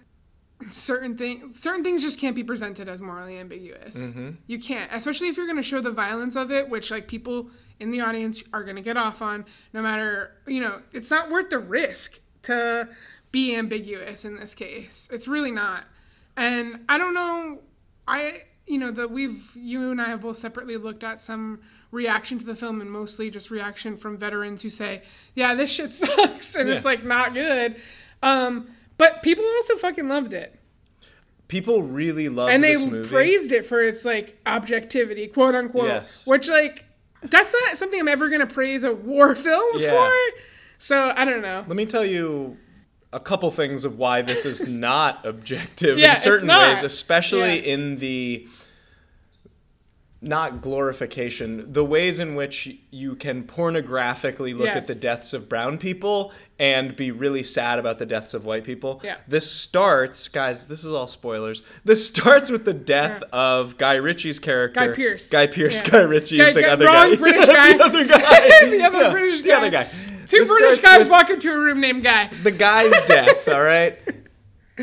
[0.70, 1.60] certain things.
[1.62, 3.96] Certain things just can't be presented as morally ambiguous.
[4.08, 4.32] Mm-hmm.
[4.48, 7.50] You can't, especially if you're going to show the violence of it, which like people
[7.80, 9.46] in the audience are going to get off on.
[9.74, 12.90] No matter you know, it's not worth the risk to
[13.32, 15.08] be ambiguous in this case.
[15.12, 15.86] It's really not.
[16.36, 17.60] And I don't know.
[18.08, 21.62] I you know that we've you and I have both separately looked at some
[21.92, 25.02] reaction to the film and mostly just reaction from veterans who say,
[25.36, 27.78] "Yeah, this shit sucks," and it's like not good.
[28.22, 30.60] Um, but people also fucking loved it,
[31.50, 35.88] People really love and they praised it for its like objectivity, quote unquote.
[35.88, 36.28] Yes.
[36.28, 36.86] Which like
[37.24, 39.90] that's not something I'm ever gonna praise a war film Yeah.
[39.90, 40.12] for.
[40.78, 41.64] So I don't know.
[41.68, 42.58] Let me tell you
[43.12, 47.74] a couple things of why this is not objective Yeah, in certain ways, especially Yeah.
[47.74, 48.48] in the
[50.22, 55.78] not glorification, the ways in which you can pornographically look at the deaths of brown
[55.78, 59.00] people and be really sad about the deaths of white people.
[59.04, 59.16] Yeah.
[59.30, 61.62] This starts, guys, this is all spoilers.
[61.86, 64.88] This starts with the death of Guy Ritchie's character.
[64.90, 65.30] Guy Pearce.
[65.30, 65.92] Guy Pearce, Yeah.
[65.92, 67.16] Guy Ritchie Guy- is the Guy- other wrong guy.
[67.16, 67.78] British guy.
[67.78, 68.18] the other guy.
[68.70, 69.56] the other No, British The guy.
[69.58, 69.84] other guy.
[70.28, 72.28] Two This British guys walk into a room named Guy.
[72.44, 73.98] the guy's death, all right?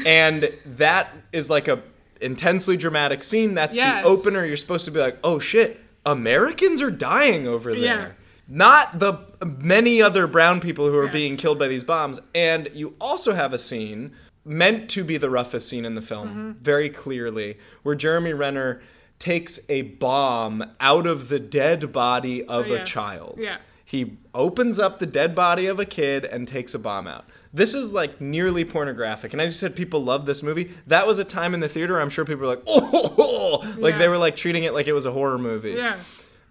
[0.07, 1.83] And that is like a
[2.21, 3.55] intensely dramatic scene.
[3.55, 4.03] That's Yes.
[4.05, 4.45] the opener.
[4.45, 8.09] You're supposed to be like, "Oh shit, Americans are dying over there." Yeah.
[8.49, 11.13] Not the many other brown people who are Yes.
[11.13, 12.21] being killed by these bombs.
[12.35, 14.13] And you also have a scene
[14.45, 16.51] meant to be the roughest scene in the film, Mm-hmm.
[16.63, 18.81] very clearly, where Jeremy Renner
[19.19, 22.83] takes a bomb out of the dead body of Oh, yeah.
[22.83, 23.39] a child.
[23.43, 23.57] Yeah.
[23.85, 27.25] He opens up the dead body of a kid and takes a bomb out.
[27.57, 29.33] This is like nearly pornographic.
[29.33, 30.71] And as you said, people love this movie.
[30.87, 33.99] That was a time in the theater, I'm sure people were like, oh, like Yeah.
[33.99, 35.73] they were like treating it like it was a horror movie.
[35.73, 35.97] Yeah.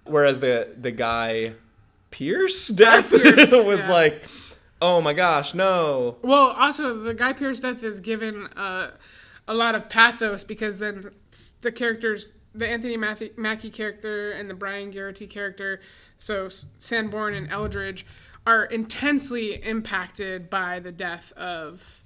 [0.05, 1.53] Whereas the the guy
[2.09, 3.91] Pearce death Pearce, was yeah.
[3.91, 4.23] like,
[4.81, 6.17] oh my gosh, no.
[6.21, 8.91] Well, also the Guy Pearce death is given uh,
[9.47, 11.11] a lot of pathos because then
[11.61, 15.81] the characters, the Anthony Mackie, Mackie character and the Brian Geraghty character,
[16.17, 18.05] so Sanborn and Eldridge,
[18.45, 22.03] are intensely impacted by the death of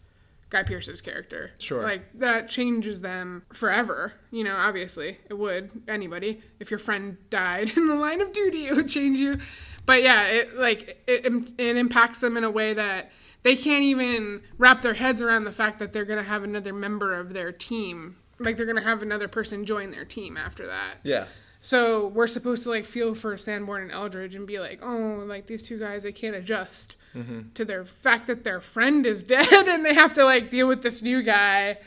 [0.50, 1.52] Guy Pearce's character.
[1.60, 1.84] Sure.
[1.84, 4.14] Like that changes them forever.
[4.32, 6.42] You know, obviously it would anybody.
[6.60, 9.40] If your friend died in the line of duty, it would change you.
[9.86, 11.26] But yeah, it like it,
[11.58, 13.12] it impacts them in a way that
[13.44, 17.14] they can't even wrap their heads around the fact that they're gonna have another member
[17.14, 18.18] of their team.
[18.40, 20.96] Like they're gonna have another person join their team after that.
[21.04, 21.26] Yeah.
[21.62, 25.48] So we're supposed to like feel for Sanborn and Eldridge and be like, oh, like
[25.48, 27.50] these two guys, they can't adjust mm-hmm.
[27.54, 30.82] to their fact that their friend is dead and they have to like deal with
[30.82, 31.78] this new guy.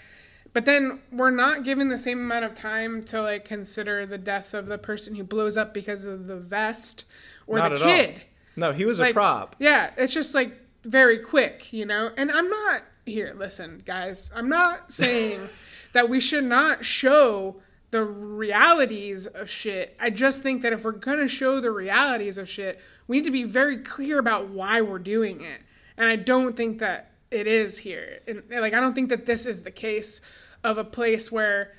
[0.53, 4.53] But then we're not given the same amount of time to like consider the deaths
[4.53, 7.07] of the person who blows up because of the vest
[7.47, 8.11] or Not the kid.
[8.11, 8.21] all.
[8.57, 9.57] No, he was Like, a prop.
[9.59, 10.55] Yeah, it's just like
[10.85, 12.11] very quick, you know?
[12.19, 14.31] And I'm not here, listen, guys.
[14.35, 15.41] I'm not saying
[15.95, 19.97] that we should not show the realities of shit.
[20.01, 23.25] I just think that if we're going to show the realities of shit, we need
[23.25, 25.61] to be very clear about why we're doing it.
[25.97, 28.21] And I don't think that it is here.
[28.27, 30.21] And like I don't think that this is the case
[30.65, 31.75] of a place where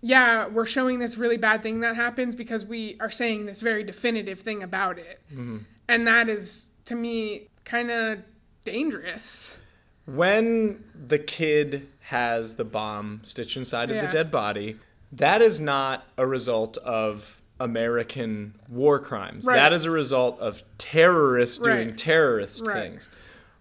[0.00, 3.82] yeah, we're showing this really bad thing that happens because we are saying this very
[3.82, 5.20] definitive thing about it.
[5.32, 5.58] Mm-hmm.
[5.88, 8.20] And that is, to me, kind of
[8.64, 9.60] dangerous.
[10.06, 14.76] When the kid has the bomb stitched inside of the dead body,
[15.12, 19.46] that is not a result of American war crimes.
[19.46, 19.56] Right.
[19.56, 22.74] That is a result of terrorists doing terrorist Right.
[22.90, 23.08] things.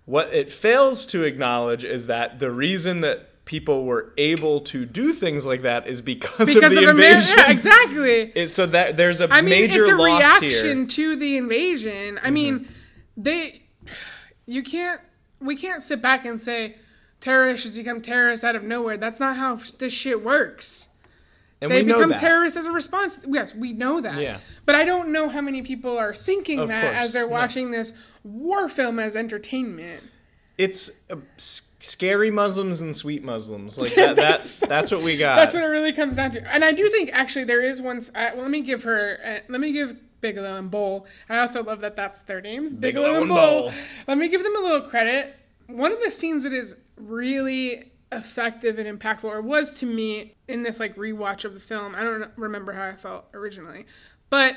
[0.06, 5.14] What it fails to acknowledge is that the reason that people were able to do
[5.14, 7.14] things like that is because, Because of of, the America.
[7.14, 7.38] invasion.
[7.40, 8.32] Yeah, exactly.
[8.36, 10.76] It- so that there's a I mean, major it's a reaction here.
[10.76, 10.86] Mm-hmm.
[10.86, 12.20] to the invasion.
[12.22, 12.68] I mean,
[13.16, 13.64] they,
[14.46, 15.02] you can't,
[15.40, 16.76] we can't sit back and say
[17.20, 18.98] terrorists become terrorists out of nowhere.
[18.98, 20.87] That's not how this shit works.
[21.62, 23.20] And They become terrorists as a response.
[23.28, 24.22] Yes, we know that.
[24.22, 24.38] Yeah.
[24.66, 27.34] But I don't know how many people are thinking Of that course, as they're no.
[27.34, 27.94] watching this
[28.24, 30.04] war film as entertainment.
[30.58, 33.80] It's uh, scary Muslims and sweet Muslims.
[33.80, 35.36] Like that, that's that's what we got.
[35.36, 36.54] That's what it really comes down to.
[36.54, 37.98] And I do think actually there is one.
[37.98, 39.20] Uh, well, let me give her.
[39.24, 41.06] Uh, let me give Bigelow and Boal.
[41.30, 43.72] I also love that that's their names, Bigelow, Bigelow and.
[43.72, 44.04] Boal.
[44.08, 45.36] Let me give them a little credit.
[45.68, 50.64] One of the scenes that is really effective and impactful, or was to me in
[50.64, 51.96] this like rewatch of the film.
[51.96, 53.86] I don't remember how I felt originally,
[54.30, 54.56] but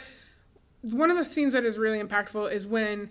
[0.83, 3.11] one of the scenes that is really impactful is when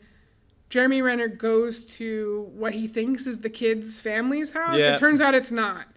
[0.70, 4.80] Jeremy Renner goes to what he thinks is the kid's family's house.
[4.80, 4.94] Yeah.
[4.94, 5.88] It turns out it's not.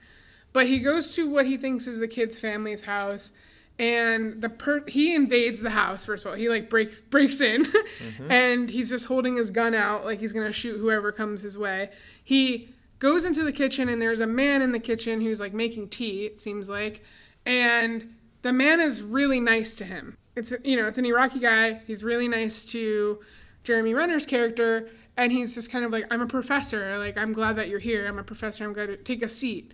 [0.53, 3.33] But he goes to what he thinks is the kid's family's house
[3.79, 6.37] and the per- he invades the house first of all.
[6.37, 8.31] He like breaks breaks in mm-hmm.
[8.31, 11.57] and he's just holding his gun out like he's going to shoot whoever comes his
[11.57, 11.91] way.
[12.23, 12.69] He
[13.03, 16.25] goes into the kitchen and there's a man in the kitchen who's like making tea,
[16.25, 17.03] it seems like.
[17.45, 20.17] And the man is really nice to him.
[20.37, 21.81] It's you know, it's an Iraqi guy.
[21.85, 23.19] He's really nice to
[23.65, 26.97] Jeremy Renner's character and he's just kind of like I'm a professor.
[26.97, 28.07] Like I'm glad that you're here.
[28.07, 28.65] I'm a professor.
[28.65, 29.73] I'm going to take a seat.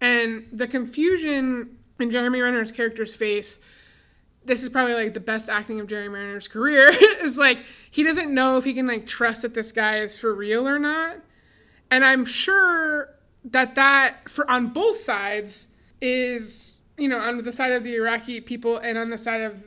[0.00, 3.60] And the confusion in Jeremy Renner's character's face
[4.42, 6.88] this is probably like the best acting of Jeremy Renner's career
[7.20, 7.58] is like
[7.90, 10.78] he doesn't know if he can like trust that this guy is for real or
[10.78, 11.18] not
[11.90, 15.68] and i'm sure that that for on both sides
[16.00, 19.66] is you know on the side of the iraqi people and on the side of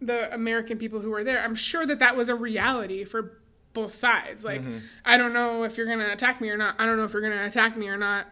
[0.00, 3.38] the american people who were there i'm sure that that was a reality for
[3.72, 4.44] both sides.
[4.44, 4.78] Like mm-hmm.
[5.04, 6.76] i don't know if you're gonna attack me or not.
[6.78, 8.26] I don't know if you're gonna attack me or not.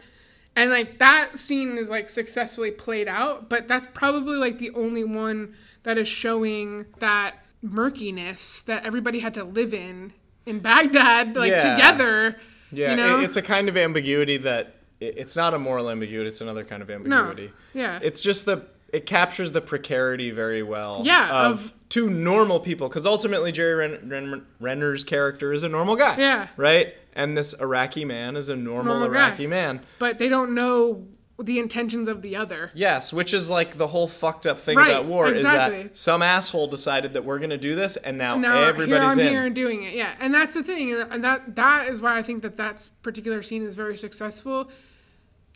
[0.55, 5.03] And like that scene is like successfully played out but that's probably like the only
[5.03, 10.11] one that is showing that murkiness that everybody had to live in
[10.45, 11.75] in baghdad like Yeah.
[11.75, 12.39] together
[12.71, 13.19] Yeah, you know?
[13.19, 16.27] it's a kind of ambiguity that it's not a moral ambiguity.
[16.27, 17.47] It's another kind of ambiguity.
[17.73, 17.81] No.
[17.81, 17.99] yeah.
[18.01, 21.01] It's just the it captures the precarity very well.
[21.05, 25.69] Yeah, of, of- two normal people because ultimately Jerry Ren- Ren- Renner's character is a
[25.69, 26.17] normal guy.
[26.17, 26.47] Yeah.
[26.57, 29.27] Right, and this Iraqi man is a normal, Normal guy.
[29.27, 29.81] Iraqi man.
[29.99, 31.05] but they don't know
[31.43, 34.91] the intentions of the other Yes, which is like the whole fucked up thing Right,
[34.91, 35.77] about war exactly.
[35.77, 39.11] is that some asshole decided that we're gonna do this, and now, now here everybody's
[39.13, 39.27] I'm in.
[39.27, 39.93] here and doing it.
[39.93, 43.41] Yeah, and that's the thing, and that that is why I think that that particular
[43.41, 44.69] scene is very successful.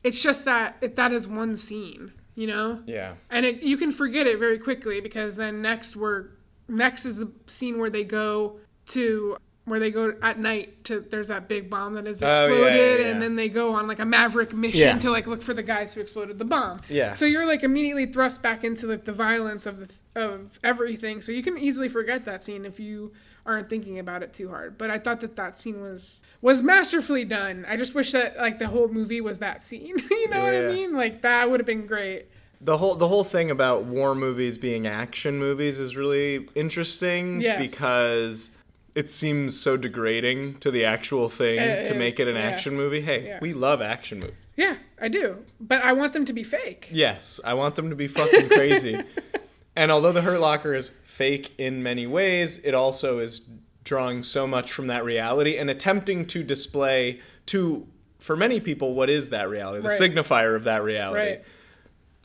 [0.03, 2.81] It's just that it, that is one scene, you know.
[2.85, 3.13] yeah.
[3.31, 6.27] and it, you can forget it very quickly because then next we're
[6.67, 11.27] next is the scene where they go to where they go at night to there's
[11.29, 13.11] that big bomb that is Oh, yeah, exploded yeah, yeah.
[13.11, 15.93] and then they go on like a maverick mission to like look for the guys
[15.93, 16.79] who exploded the bomb.
[16.87, 17.13] Yeah.
[17.13, 21.19] so you're like immediately thrust back into like the violence of the of everything.
[21.21, 23.11] So you can easily forget that scene if you
[23.45, 24.77] aren't thinking about it too hard.
[24.77, 27.65] But i thought that that scene was was masterfully done.
[27.67, 29.95] I just wish that like the whole movie was that scene.
[30.11, 30.93] You know what i mean?
[30.93, 32.27] Like that would have been great.
[32.61, 37.59] The whole the whole thing about war movies being action movies is really interesting Yes.
[37.59, 38.51] because
[38.95, 42.41] it seems so degrading to the actual thing It to make it an yeah.
[42.41, 43.01] action movie.
[43.01, 43.39] Hey, Yeah.
[43.41, 44.35] we love action movies.
[44.55, 45.39] Yeah, I do.
[45.59, 46.87] But I want them to be fake.
[46.91, 48.97] Yes, I want them to be fucking crazy.
[49.75, 53.41] and although the Hurt Locker is fake in many ways, it also is
[53.83, 57.85] drawing so much from that reality and attempting to display to
[58.19, 60.01] for many people what is that reality, the Right.
[60.01, 61.19] signifier of that reality.
[61.31, 61.43] Right.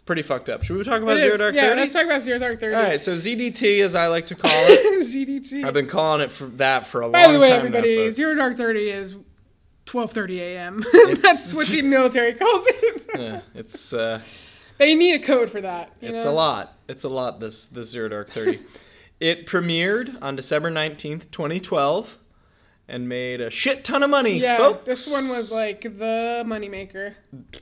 [0.01, 0.63] It's pretty fucked up.
[0.63, 1.37] Should we talk about Zero.
[1.37, 1.81] Dark yeah, Thirty?
[1.83, 2.75] let's talk about Zero Dark Thirty.
[2.75, 5.63] All right, so ZDT, as I like to call it, ZDT.
[5.63, 7.27] I've been calling it for that for a long time.
[7.27, 8.17] By the way, now, everybody, folks.
[8.17, 9.15] Zero Dark Thirty is
[9.85, 10.83] twelve thirty a.m.
[11.21, 13.07] That's what the military calls it.
[13.19, 14.23] Yeah, it's uh,
[14.79, 15.93] they need a code for that.
[16.01, 16.31] you it's know?
[16.31, 16.79] a lot.
[16.89, 17.39] It's a lot.
[17.41, 18.59] This this Zero Dark Thirty.
[19.21, 22.17] it premiered on December nineteenth, twenty twelve,
[22.91, 24.39] and made a shit ton of money.
[24.39, 24.85] Yeah, folks.
[24.85, 27.15] this one was like the moneymaker.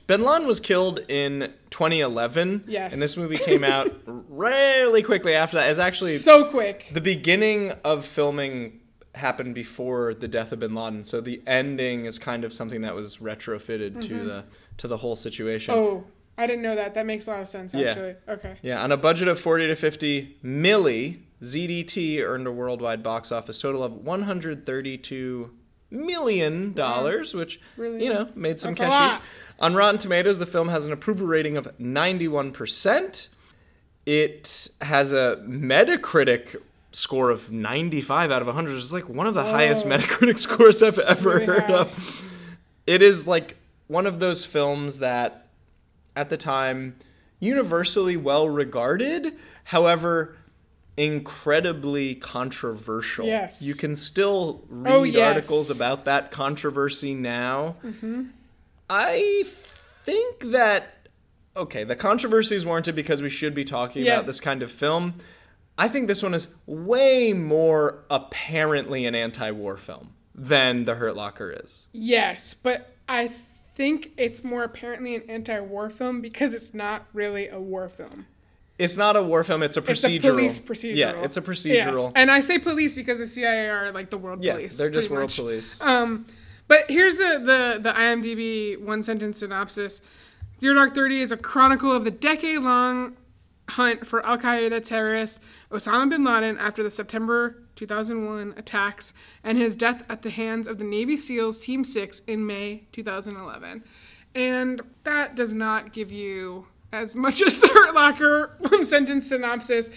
[0.07, 2.65] Bin Laden was killed in 2011.
[2.67, 2.91] Yes.
[2.93, 5.69] and this movie came out really quickly after that.
[5.69, 6.89] It's actually So quick.
[6.91, 8.79] the beginning of filming
[9.15, 12.93] happened before the death of bin laden so the ending is kind of something that
[12.93, 14.43] was retrofitted to the
[14.77, 15.95] to the whole situation Mm-hmm.
[15.97, 16.03] Oh,
[16.37, 16.93] I didn't know that.
[16.93, 17.87] That makes a lot of sense, Yeah.
[17.89, 18.15] actually.
[18.29, 18.55] Okay.
[18.61, 23.61] yeah on a budget of 40 to 50 milli zdt earned a worldwide box office
[23.61, 25.51] total of 132
[25.91, 29.21] million dollars which really- you know made some that's cash
[29.59, 33.29] on rotten tomatoes the film has an approval rating of 91%
[34.05, 36.55] it has a metacritic
[36.91, 40.97] score of 95 out of 100 it's like one of the highest metacritic scores i've
[40.99, 41.73] ever really heard high.
[41.73, 42.25] of.
[42.87, 43.55] It is like
[43.87, 45.47] one of those films that
[46.15, 46.95] at the time
[47.39, 49.35] universally well regarded.
[49.65, 50.35] However
[50.99, 53.65] incredibly controversial Yes.
[53.65, 55.35] you can still read Oh, yes.
[55.35, 58.23] articles about that controversy now Mm-hmm.
[58.89, 59.43] i
[60.03, 61.07] think that
[61.55, 65.13] okay the controversy is warranted because we should be talking about this kind of film
[65.77, 71.49] i think this one is way more apparently an anti-war film than the hurt locker
[71.63, 73.29] is Yes, but I
[73.75, 78.25] think it's more apparently an anti-war film because it's not really a war film.
[78.79, 79.61] It's not a war film.
[79.61, 80.21] It's a It's a procedural.
[80.29, 80.95] police procedural.
[80.95, 81.97] Yeah, it's a procedural.
[82.05, 82.11] Yes.
[82.15, 84.77] And I say police because the CIA are like the world yeah, police.
[84.77, 85.35] they're just world much.
[85.35, 85.81] police.
[85.81, 86.25] Um,
[86.69, 90.01] But here's the, the, the IMDb one sentence synopsis
[90.59, 93.15] Zero Dark 30 is a chronicle of the decade long
[93.69, 95.39] hunt for Al Qaeda terrorist
[95.71, 99.13] Osama bin Laden after the September 2001 attacks
[99.43, 103.83] and his death at the hands of the Navy SEALs Team 6 in May 2011.
[104.35, 109.89] And that does not give you as much as the Hurt Locker one sentence synopsis.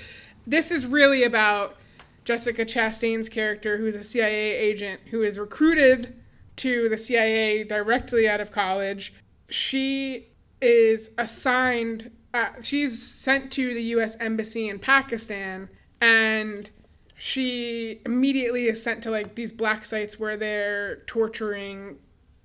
[0.46, 1.76] This is really about
[2.24, 6.14] Jessica Chastain's character, who's a CIA agent who is recruited
[6.56, 9.14] to the CIA directly out of college.
[9.48, 10.28] She
[10.60, 15.68] is assigned, uh, she's sent to the US Embassy in Pakistan,
[16.00, 16.70] and
[17.16, 21.98] she immediately is sent to like these black sites where they're torturing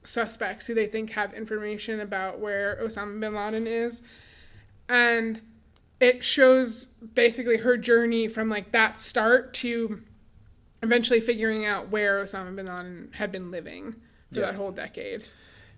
[0.04, 4.02] suspects who they think have information about where Osama bin Laden is.
[4.90, 5.42] And
[6.00, 6.86] it shows
[7.16, 10.02] basically her journey from like that start to
[10.84, 13.96] eventually figuring out where Osama bin Laden had been living
[14.32, 14.46] for Yeah.
[14.48, 15.24] that whole decade.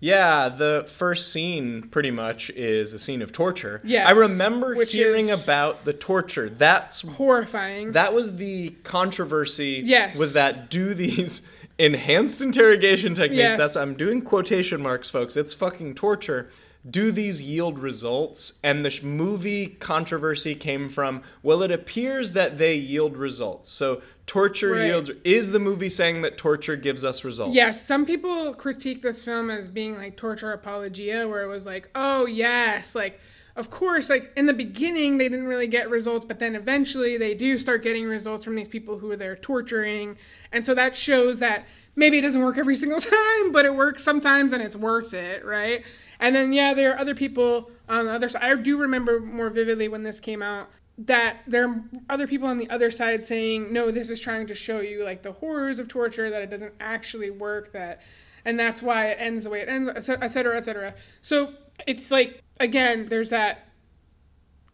[0.02, 3.82] Yeah, the first scene pretty much is a scene of torture.
[3.84, 6.50] Yes, I remember hearing about the torture.
[6.50, 7.92] That's Horrifying.
[7.94, 9.82] that was the controversy.
[9.84, 10.18] Yes.
[10.18, 13.40] Was that do these enhanced interrogation techniques?
[13.40, 13.58] Yes.
[13.58, 15.36] That's I'm doing quotation marks, folks.
[15.36, 16.50] It's fucking torture.
[16.90, 18.60] Do these yield results?
[18.64, 23.70] And the movie controversy came from well, it appears that they yield results.
[23.70, 24.86] So torture Right.
[24.86, 25.10] yields.
[25.24, 27.56] Is the movie saying that torture gives us results?
[27.56, 31.90] Yes, some people critique this film as being like torture apologia, where it was like,
[31.96, 33.20] oh, yes, like,
[33.56, 37.34] of course, like in the beginning, they didn't really get results, but then eventually they
[37.34, 40.16] do start getting results from these people who they're torturing.
[40.54, 44.04] And so that shows that maybe it doesn't work every single time, but it works
[44.04, 45.84] sometimes and it's worth it, right?
[46.20, 48.44] And then, yeah, there are other people on the other side.
[48.44, 52.58] I do remember more vividly when this came out that there are other people on
[52.58, 55.88] the other side saying no this is trying to show you like the horrors of
[55.88, 58.02] torture that it doesn't actually work that
[58.44, 61.54] and that's why it ends the way it ends et cetera et cetera, so
[61.88, 63.70] it's like again there's that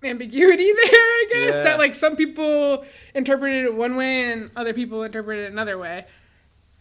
[0.04, 1.64] ambiguity there i guess Yeah.
[1.64, 2.84] that like some people
[3.14, 6.06] interpreted it one way and other people interpreted it another way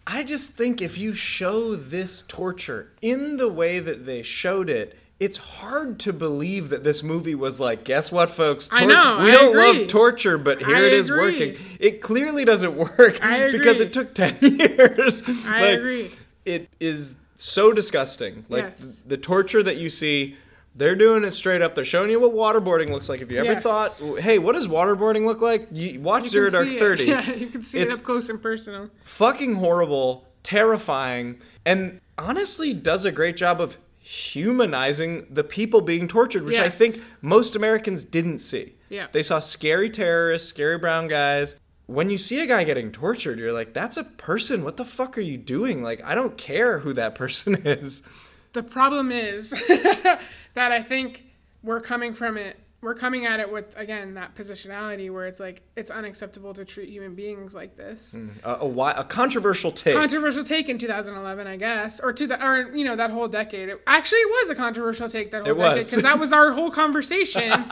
[0.07, 4.98] I just think if you show this torture in the way that they showed it,
[5.20, 8.68] it's hard to believe that this movie was like, guess what, folks?
[8.72, 9.80] I know, we I don't agree.
[9.80, 11.32] love torture, but here I it is agree.
[11.32, 11.57] working.
[11.80, 15.22] It clearly doesn't work I because it took 10 years.
[15.46, 16.11] I Like, agree.
[16.44, 18.44] It is so disgusting.
[18.48, 19.05] Like Yes.
[19.07, 20.36] the torture that you see.
[20.77, 21.75] They're doing it straight up.
[21.75, 23.20] They're showing you what waterboarding looks like.
[23.20, 23.62] If you ever Yes.
[23.62, 25.68] thought, hey, what does waterboarding look like?
[25.70, 26.79] You watch You Zero Dark it.
[26.79, 27.05] Thirty.
[27.07, 32.72] yeah you can see It's- it up close and personal fucking horrible, terrifying, and honestly
[32.75, 38.05] does a great job of humanizing the people being tortured, which I think most Americans
[38.05, 38.75] didn't see.
[38.89, 39.07] Yeah.
[39.12, 41.57] They saw scary terrorists, scary brown guys.
[41.87, 44.64] When you see a guy getting tortured, you're like, that's a person.
[44.64, 45.83] What the fuck are you doing?
[45.83, 48.03] Like, I don't care who that person is.
[48.53, 49.53] The problem is
[50.55, 51.26] that I think
[51.62, 52.59] we're coming from it.
[52.80, 56.90] We're coming at it with again that positionality where it's like it's unacceptable to treat
[56.90, 58.12] human beings like this.
[58.12, 58.28] Hmm.
[58.44, 59.94] A, a, wi- a controversial take.
[59.94, 63.70] Controversial take in 2011, I guess, or to the or you know that whole decade.
[63.70, 66.70] It actually was a controversial take that whole It decade because that was our whole
[66.82, 67.64] conversation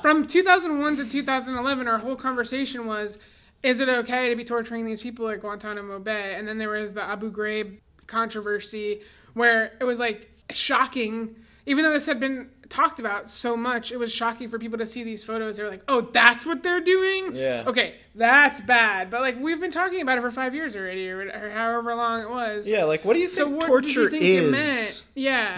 [0.00, 1.88] from 2001 to 2011.
[1.88, 3.18] Our whole conversation was,
[3.64, 6.36] is it okay to be torturing these people at Guantanamo Bay?
[6.36, 9.00] And then there was the Abu Ghraib controversy
[9.34, 11.34] where it was like shocking,
[11.66, 14.86] even though this had been talked about so much, it was shocking for people to
[14.86, 15.56] see these photos.
[15.56, 17.34] They're like, oh, that's what they're doing?
[17.36, 17.64] Yeah.
[17.66, 19.08] Okay, that's bad.
[19.10, 22.20] But like, we've been talking about it for five years already, or, or however long
[22.20, 22.68] it was.
[22.68, 24.48] yeah, like, what do you So think what torture did you think is?
[24.48, 25.06] it meant?
[25.14, 25.56] Yeah,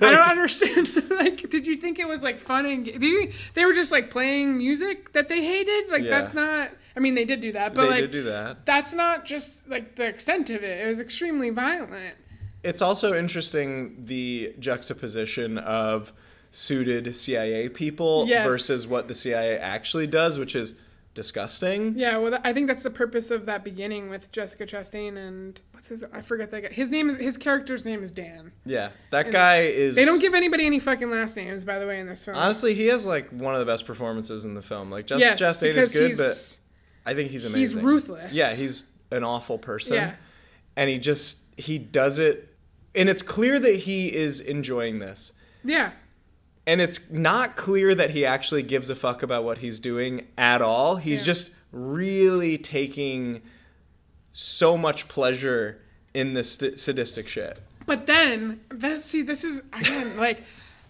[0.06, 1.10] I don't understand.
[1.10, 3.90] like, did you think it was like fun and did you think they were just
[3.92, 5.90] like playing music that they hated?
[5.90, 6.10] Like, Yeah.
[6.10, 6.70] that's not.
[6.96, 8.64] I mean, they did do that, but They like, did do that.
[8.64, 10.80] that's not just like the extent of it.
[10.84, 12.14] It was extremely violent.
[12.62, 16.12] It's also interesting the juxtaposition of
[16.50, 18.46] suited CIA people Yes.
[18.46, 20.74] versus what the CIA actually does, which is
[21.14, 21.94] disgusting.
[21.96, 25.88] Yeah, well, I think that's the purpose of that beginning with Jessica Chastain and what's
[25.88, 26.04] his?
[26.12, 26.68] I forget that guy.
[26.68, 28.52] His name is his character's name is Dan.
[28.64, 29.96] Yeah, that guy is.
[29.96, 32.36] They don't give anybody any fucking last names, by the way, in this film.
[32.36, 34.90] Honestly, he has like one of the best performances in the film.
[34.90, 36.58] Like Jessica yes, Chastain is good, but
[37.10, 37.60] I think he's amazing.
[37.60, 38.32] he's ruthless.
[38.32, 39.96] Yeah, he's an awful person.
[39.96, 40.14] Yeah.
[40.76, 42.54] And he just he does it
[42.94, 45.32] and it's clear that he is enjoying this.
[45.64, 45.92] yeah.
[46.68, 50.60] And it's not clear that he actually gives a fuck about what he's doing at
[50.62, 50.96] all.
[50.96, 51.26] He's Yeah.
[51.26, 53.40] just really taking
[54.32, 55.80] so much pleasure
[56.12, 57.60] in this st- sadistic shit.
[57.86, 60.42] But then, this see, this is again like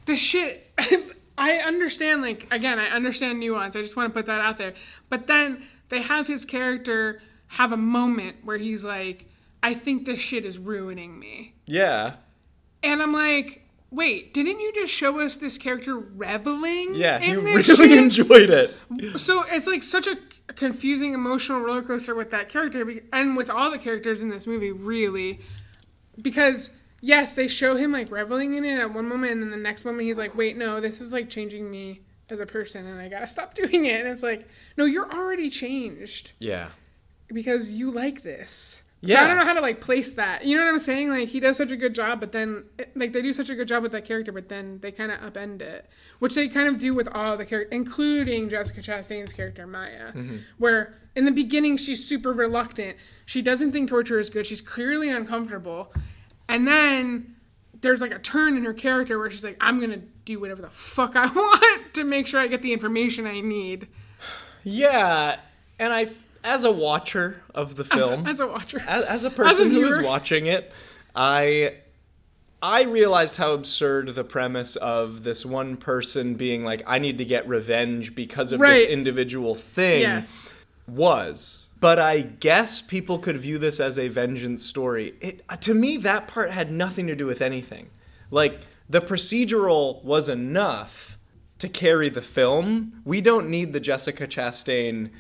[0.07, 0.67] the shit.
[1.39, 3.77] I understand, like again, I understand nuance.
[3.77, 4.73] I just want to put that out there.
[5.11, 9.27] But then they have his character have a moment where he's like,
[9.67, 11.55] I think this shit is ruining me.
[11.67, 12.15] Yeah.
[12.85, 16.95] And I'm like, wait, didn't you just show us this character reveling?
[16.95, 17.91] Yeah, you really shit?
[17.99, 19.19] enjoyed it.
[19.19, 20.17] So it's like such a
[20.55, 24.71] confusing emotional roller coaster with that character and with all the characters in this movie,
[24.71, 25.41] really.
[26.23, 29.57] Because, yes, they show him like reveling in it at one moment, and then the
[29.57, 33.01] next moment he's like, wait, no, this is like changing me as a person, and
[33.01, 33.99] I gotta stop doing it.
[34.01, 34.47] And it's like,
[34.77, 36.69] no, you're already changed Yeah.
[37.33, 38.85] because you like this.
[39.05, 39.25] So Yeah.
[39.25, 40.45] I don't know how to like place that.
[40.45, 41.11] You know what I'm saying?
[41.11, 43.69] Like he does such a good job, but then like they do such a good
[43.69, 45.89] job with that character, but then they kind of upend it,
[46.19, 50.39] which they kind of do with all the characters, including Jessica Chastain's character Maya, mm-hmm.
[50.59, 52.97] where in the beginning she's super reluctant.
[53.27, 54.47] She doesn't think torture is good.
[54.47, 55.93] She's clearly uncomfortable,
[56.49, 57.37] and then
[57.81, 60.71] there's like a turn in her character where she's like, "I'm gonna do whatever the
[60.71, 63.89] fuck I want to make sure I get the information I need."
[64.69, 65.39] Yeah,
[65.79, 66.09] and I,
[66.47, 69.99] as a watcher of the film, As a watcher, as, as a person who was
[69.99, 70.73] watching it,
[71.15, 71.75] I
[72.63, 77.25] I realized how absurd the premise of this one person being like, I need to
[77.25, 80.53] get revenge because of this individual thing yes.
[80.89, 81.69] was.
[81.81, 85.15] But I guess people could view this as a vengeance story.
[85.21, 87.91] It uh, to me that part had nothing to do with anything.
[88.31, 91.19] Like the procedural was enough
[91.59, 93.03] to carry the film.
[93.05, 95.11] We don't need the Jessica Chastain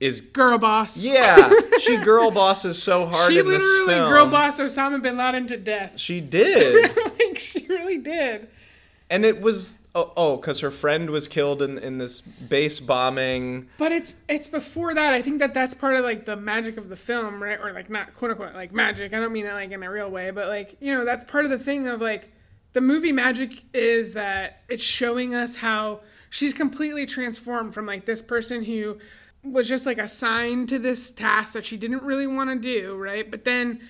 [0.00, 1.04] is Girl boss.
[1.04, 5.46] yeah, she girl bosses so hard She in this literally girl boss Osama bin Laden
[5.48, 5.98] to death.
[5.98, 8.48] She did, like she really did.
[9.10, 13.68] and it was oh oh because her friend was killed in in this base bombing.
[13.76, 15.12] But it's it's before that.
[15.12, 17.58] I think that that's part of like the magic of the film, right?
[17.62, 19.12] Or like not quote unquote like magic.
[19.12, 21.44] I don't mean it like in a real way, but like you know that's part
[21.44, 22.30] of the thing of like
[22.72, 28.22] the movie magic is that it's showing us how she's completely transformed from like this
[28.22, 28.96] person who
[29.44, 33.30] was just like assigned to this task that she didn't really want to do, right?
[33.30, 33.80] But then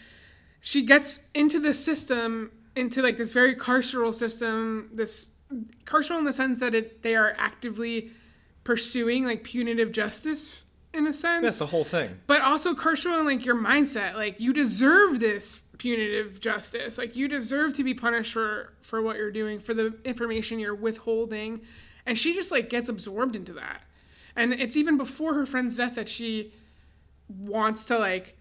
[0.60, 5.32] she gets into the system into like this very carceral system this
[5.84, 8.10] carceral in the sense that it they are actively
[8.62, 12.10] pursuing like punitive justice in a sense That's the whole thing.
[12.28, 17.26] but also carceral in like your mindset like you deserve this punitive justice like you
[17.26, 21.60] deserve to be punished for for what you're doing for the information you're withholding
[22.06, 23.82] and she just like gets absorbed into that
[24.40, 26.52] and it's even before her friend's death that she
[27.28, 28.36] wants to like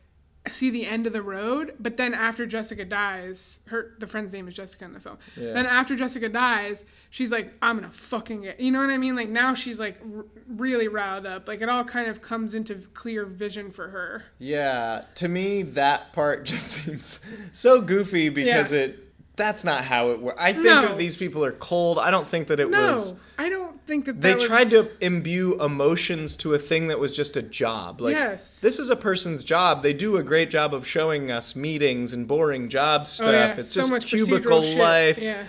[0.48, 4.48] see the end of the road but then after jessica dies her the friend's name
[4.48, 5.18] is jessica in the film.
[5.38, 5.54] Yeah.
[5.54, 9.16] then after jessica dies she's like i'm gonna fucking get you know what i mean?
[9.16, 11.48] Like now she's like r- really riled up.
[11.48, 14.24] Like it all kind of comes into clear vision for her.
[14.40, 17.20] Yeah, to me that part just seems
[17.52, 18.80] so goofy because Yeah.
[18.80, 19.09] it
[19.40, 20.38] that's not how it works.
[20.40, 20.82] I think No.
[20.84, 21.98] that these people are cold.
[21.98, 24.92] I don't think that it no was i don't think that, they was, tried to
[25.00, 28.02] imbue emotions to a thing that was just a job.
[28.02, 28.60] Like Yes.
[28.62, 29.82] this is a person's job.
[29.82, 33.28] They do a great job of showing us meetings and boring job oh, stuff.
[33.30, 33.56] oh, yeah.
[33.58, 35.18] It's so just cubicle life.
[35.18, 35.44] yeah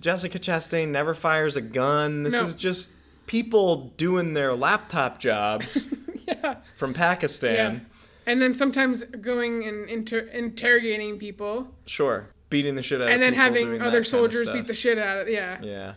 [0.00, 2.22] Jessica Chastain never fires a gun.
[2.22, 2.42] This No.
[2.42, 2.94] is just
[3.26, 5.92] people doing their laptop jobs
[6.26, 7.54] yeah from Pakistan.
[7.74, 7.80] yeah
[8.26, 13.22] and then sometimes going and inter- interrogating people Sure, beating the shit out of and
[13.22, 15.92] then having other kind of soldiers beat the shit out of yeah Yeah.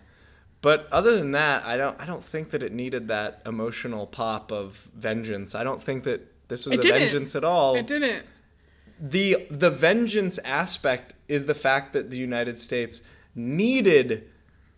[0.61, 4.51] But other than that, I don't I don't think that it needed that emotional pop
[4.51, 5.55] of vengeance.
[5.55, 6.99] I don't think that this was It a didn't.
[6.99, 7.75] vengeance at all.
[7.75, 8.25] it didn't
[8.99, 13.01] The the vengeance aspect is the fact that the United States
[13.33, 14.29] needed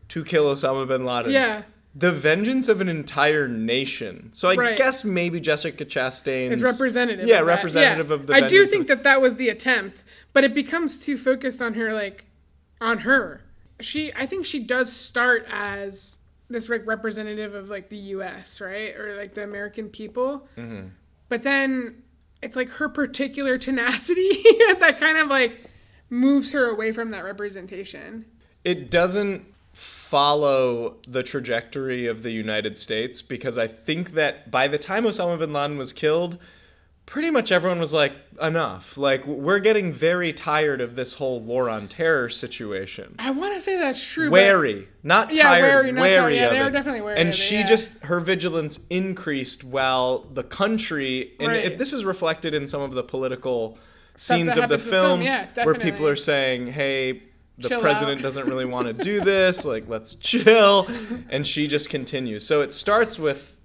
[0.10, 1.32] to kill Osama bin Laden.
[1.34, 1.64] yeah
[1.96, 4.30] The vengeance of an entire nation.
[4.34, 4.78] So I Right.
[4.78, 7.28] guess maybe Jessica Chastain is representative.
[7.28, 8.16] Yeah, of representative Yeah.
[8.16, 11.18] of the I do think of- that that was the attempt, but it becomes too
[11.18, 12.26] focused on her, like,
[12.82, 13.42] on her.
[13.80, 16.18] She, I think she does start as
[16.50, 18.60] this like representative of like the U.S.
[18.62, 20.88] right or like the American people, Mm-hmm.
[21.30, 22.04] but then
[22.42, 24.30] it's like her particular tenacity
[24.80, 25.62] that kind of like
[26.10, 28.26] moves her away from that representation.
[28.64, 34.78] it doesn't follow the trajectory of the United States because I think that by the
[34.78, 36.38] time Osama bin Laden was killed,
[37.06, 38.96] pretty much everyone was like, enough.
[38.98, 43.16] Like, we're getting very tired of this whole war on terror situation.
[43.20, 44.30] I want to say that's true.
[44.30, 46.34] but- Wary, not Yeah, tired, wary, not wary tired.
[46.36, 46.64] Yeah, they it.
[46.64, 47.66] were definitely wary And of it, she yeah.
[47.66, 51.66] just her vigilance increased while the country, and Right.
[51.66, 53.78] it, this is reflected in some of the political
[54.16, 57.24] scenes of the in the film, film, yeah, where people are saying, "Hey."
[57.60, 58.24] The Chill president out.
[58.24, 59.64] doesn't really want to do this.
[59.74, 60.88] Like, let's chill.
[61.30, 62.46] And she just continues.
[62.46, 63.60] So it starts with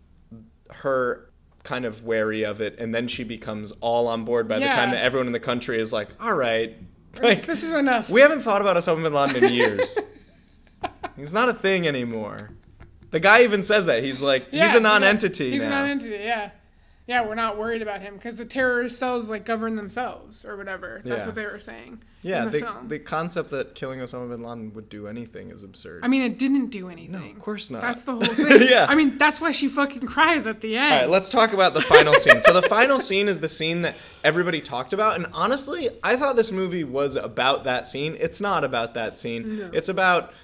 [0.70, 1.30] her
[1.64, 4.90] kind of wary of it, and then she becomes all on board by the time
[4.90, 6.76] that everyone in the country is like, all right.
[7.22, 8.10] Like, this is enough.
[8.10, 9.98] we haven't thought about Osama bin Laden in years.
[11.16, 12.50] he's not a thing anymore.
[13.10, 14.02] The guy even says that.
[14.04, 15.50] He's like, Yeah, he's a he non-entity.
[15.50, 15.68] He's now.
[15.68, 16.14] a non-entity.
[16.22, 16.50] Yeah.
[17.08, 21.00] Yeah, we're not worried about him because the terrorist cells like govern themselves or whatever.
[21.04, 21.26] That's Yeah.
[21.26, 22.02] what they were saying.
[22.20, 25.62] Yeah, in the, the, the concept that killing Osama bin Laden would do anything is
[25.62, 26.00] absurd.
[26.04, 27.12] I mean, it didn't do anything.
[27.12, 27.80] no, of course not.
[27.80, 28.68] That's the whole thing.
[28.68, 28.86] Yeah.
[28.88, 30.92] I mean, that's why she fucking cries at the end.
[30.92, 32.42] All right, let's talk about the final scene.
[32.42, 36.36] So the final scene is the scene that everybody talked about, and honestly, I thought
[36.36, 38.16] this movie was about that scene.
[38.20, 39.58] It's not about that scene.
[39.58, 39.70] No.
[39.72, 40.34] It's about,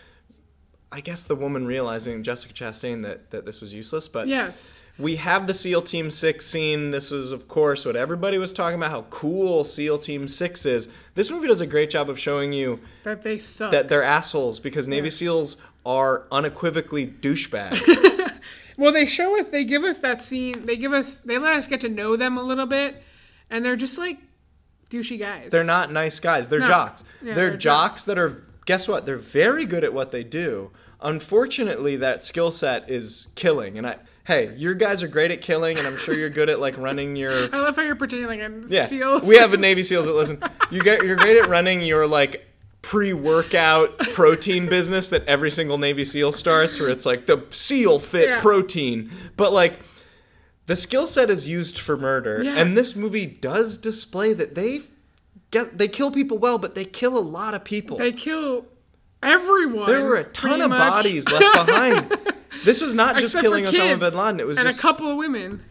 [0.95, 4.07] I guess, the woman realizing Jessica Chastain that that this was useless.
[4.07, 4.86] But yes.
[4.97, 6.92] we have the SEAL Team Six scene.
[6.92, 8.92] This was, of course, what everybody was talking about.
[8.92, 10.88] How cool SEAL Team Six is.
[11.16, 13.72] This movie does a great job of showing you That they suck.
[13.72, 17.80] that they're assholes because Navy SEALs are unequivocally douchebags.
[18.76, 21.66] well, they show us, they give us that scene, they give us, they let us
[21.66, 23.03] get to know them a little bit,
[23.51, 24.18] and they're just like
[24.90, 25.51] douchey guys.
[25.51, 26.49] They're not nice guys.
[26.49, 26.66] They're No.
[26.66, 27.03] jocks.
[27.20, 28.05] Yeah, they're, they're jocks, jocks.
[28.05, 29.06] that are guess what?
[29.06, 30.70] They're very good at what they do.
[31.00, 33.76] Unfortunately, that skill set is killing.
[33.78, 36.58] And I hey, your guys are great at killing, and I'm sure you're good at
[36.60, 38.84] like running your I love how you're pretending like a yeah.
[38.84, 39.20] seal.
[39.20, 40.42] We have a Navy SEALs that listen.
[40.70, 42.46] You get you're great at running your like
[42.82, 48.28] pre-workout protein business that every single Navy SEAL starts, where it's like the SEAL fit
[48.28, 48.40] Yeah.
[48.40, 49.80] protein, but like.
[50.66, 52.58] The skill set is used for murder, Yes.
[52.58, 54.80] and this movie does display that they
[55.55, 57.96] get they kill people well, but they kill a lot of people.
[57.96, 58.66] They kill
[59.22, 59.86] everyone.
[59.86, 60.78] there were a ton of much.
[60.78, 62.12] bodies left behind.
[62.64, 65.11] this was not just Except killing Osama bin Laden; it was and just a couple
[65.11, 65.62] of women.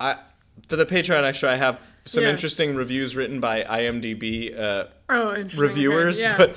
[0.00, 0.16] I,
[0.68, 1.50] for the Patreon extra.
[1.52, 2.30] I have some Yes.
[2.30, 6.36] interesting reviews written by IMDb uh, Oh, reviewers, Okay, yeah.
[6.36, 6.56] but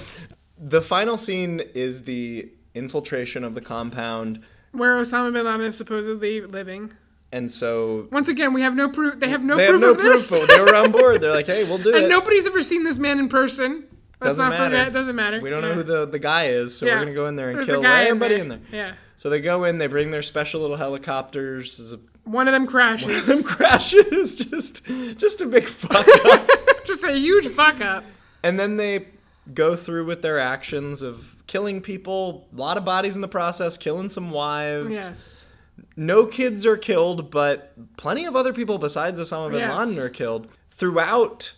[0.57, 4.41] the final scene is the infiltration of the compound,
[4.72, 6.93] where Osama bin Laden is supposedly living.
[7.32, 9.19] And so Once again, we have no proof.
[9.19, 10.47] They have no they proof have no of proof, this.
[10.47, 11.21] they were on board.
[11.21, 13.86] They're like, "Hey, we'll do and it." And nobody's ever seen this man in person.
[14.19, 14.75] Let's Doesn't not matter.
[14.77, 14.93] forget.
[14.93, 15.41] Doesn't matter.
[15.41, 16.93] we don't know who the, the guy is, so Yeah.
[16.95, 18.59] we're gonna go in there and There's kill everybody in there.
[18.71, 18.93] Yeah.
[19.15, 21.91] So they go in, they bring their special little helicopters.
[21.91, 23.07] A One of them crashes.
[23.07, 24.86] One of them crashes, just
[25.17, 26.49] just a big fuck up.
[26.84, 28.03] Just a huge fuck up.
[28.43, 29.05] and then they
[29.53, 33.77] go through with their actions of killing people, a lot of bodies in the process,
[33.77, 34.89] killing some wives.
[34.91, 35.47] Yes.
[35.95, 39.77] No kids are killed, but plenty of other people besides Osama bin Yes.
[39.89, 40.47] Laden are killed.
[40.69, 41.53] Throughout,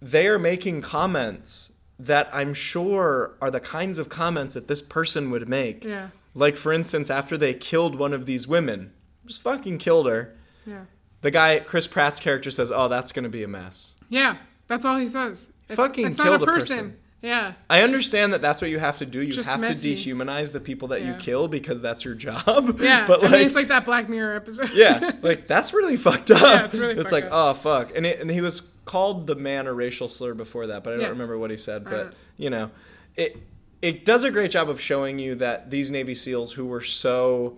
[0.00, 5.30] they are making comments that I'm sure are the kinds of comments that this person
[5.30, 5.84] would make.
[5.84, 6.08] Yeah.
[6.34, 8.92] Like, for instance, after they killed one of these women,
[9.26, 10.36] just fucking killed her.
[10.66, 10.84] Yeah.
[11.20, 14.38] The guy, Chris Pratt's character, says, "Oh, that's gonna be a mess." Yeah.
[14.66, 15.52] That's all he says.
[15.68, 16.98] It's, Fucking it's not killed a a person.
[17.22, 17.52] Yeah.
[17.70, 19.20] I understand that that's what you have to do.
[19.22, 19.94] You Just have messy.
[19.94, 22.80] to dehumanize the people that you kill because that's your job.
[22.82, 23.06] Yeah.
[23.06, 24.70] but I like, mean, it's like that Black Mirror episode.
[24.74, 26.40] yeah, like that's really fucked up.
[26.42, 27.30] Yeah, it's really It's like, up.
[27.32, 30.82] oh fuck, and it, and he was called the man a racial slur before that,
[30.82, 31.08] but I don't Yeah.
[31.10, 31.84] remember what he said.
[31.84, 32.70] But you know,
[33.16, 33.36] it
[33.80, 37.56] it does a great job of showing you that these Navy SEALs who were so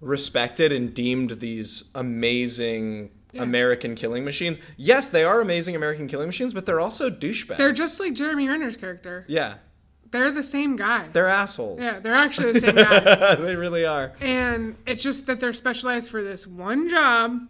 [0.00, 3.10] respected and deemed these amazing.
[3.38, 4.58] American killing machines.
[4.76, 7.56] Yes, they are amazing American killing machines, but they're also douchebags.
[7.56, 9.24] They're just like Jeremy Renner's character.
[9.28, 9.54] yeah,
[10.10, 11.08] They're the same guy.
[11.12, 11.80] they're assholes.
[11.80, 13.34] yeah, they're actually the same guy.
[13.36, 14.12] they really are.
[14.20, 17.40] and it's just that they're specialized for this one job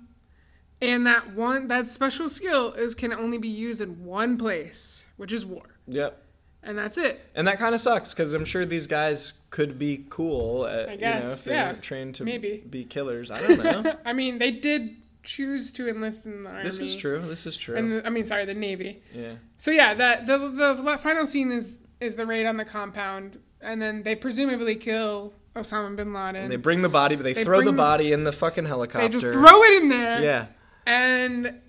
[0.82, 5.32] and that one that special skill is can only be used in one place which
[5.32, 6.20] is war Yep.
[6.62, 10.05] and that's it And that kind of sucks because I'm sure these guys could be
[10.11, 10.66] cool.
[10.66, 12.64] At, I you know, guess, if they yeah, trained to maybe.
[12.68, 13.30] be killers.
[13.30, 13.97] I don't know.
[14.05, 17.20] i mean they did choose to enlist in the army this is true.
[17.20, 17.77] This is true.
[17.77, 19.33] and the, i mean sorry the navy yeah.
[19.57, 23.81] so yeah that the, the final scene is is the raid on the compound and
[23.81, 27.62] then they presumably kill osama bin laden They bring the body, but they, They throw
[27.62, 29.07] the body in the fucking helicopter.
[29.07, 30.47] they just throw it in there Yeah.
[30.87, 31.61] and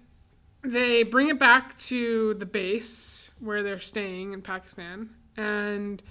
[0.63, 5.11] they bring it back to the base where they're staying in Pakistan.
[5.37, 6.01] And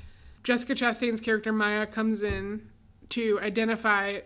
[0.44, 2.70] Jessica Chastain's character Maya comes in
[3.10, 4.20] to identify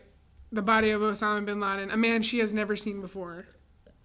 [0.52, 3.46] the body of Osama bin Laden, a man she has never seen before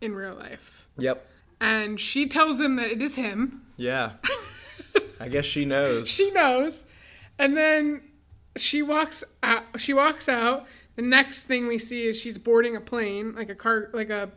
[0.02, 0.88] in real life.
[0.98, 1.26] Yep.
[1.62, 3.66] And she tells them that it is him.
[3.78, 4.14] Yeah.
[5.20, 6.10] I guess she knows.
[6.10, 6.86] She knows.
[7.40, 8.04] And then
[8.58, 10.68] she walks out she walks out.
[10.96, 14.30] The next thing we see is she's boarding a plane, like a car like a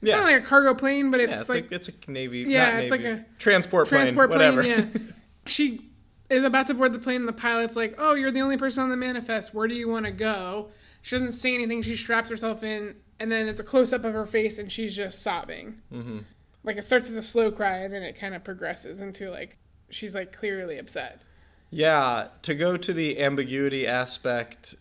[0.00, 0.16] it's yeah.
[0.16, 2.40] not like a cargo plane, but it's, yeah, it's like like, it's a navy.
[2.40, 4.02] Yeah, it's like a transport plane.
[4.02, 4.62] transport whatever.
[4.62, 4.90] plane.
[4.94, 5.12] Yeah.
[5.46, 5.90] she
[6.28, 8.82] is about to board the plane, and the pilot's like, "Oh, you're the only person
[8.82, 9.54] on the manifest.
[9.54, 10.68] Where do you want to go?"
[11.04, 11.82] She doesn't say anything.
[11.82, 14.96] She straps herself in, and then it's a close up of her face, and she's
[14.96, 15.82] just sobbing.
[15.92, 16.20] Mm-hmm.
[16.64, 19.58] Like it starts as a slow cry, and then it kind of progresses into like
[19.90, 21.20] she's like clearly upset.
[21.68, 24.76] Yeah, to go to the ambiguity aspect,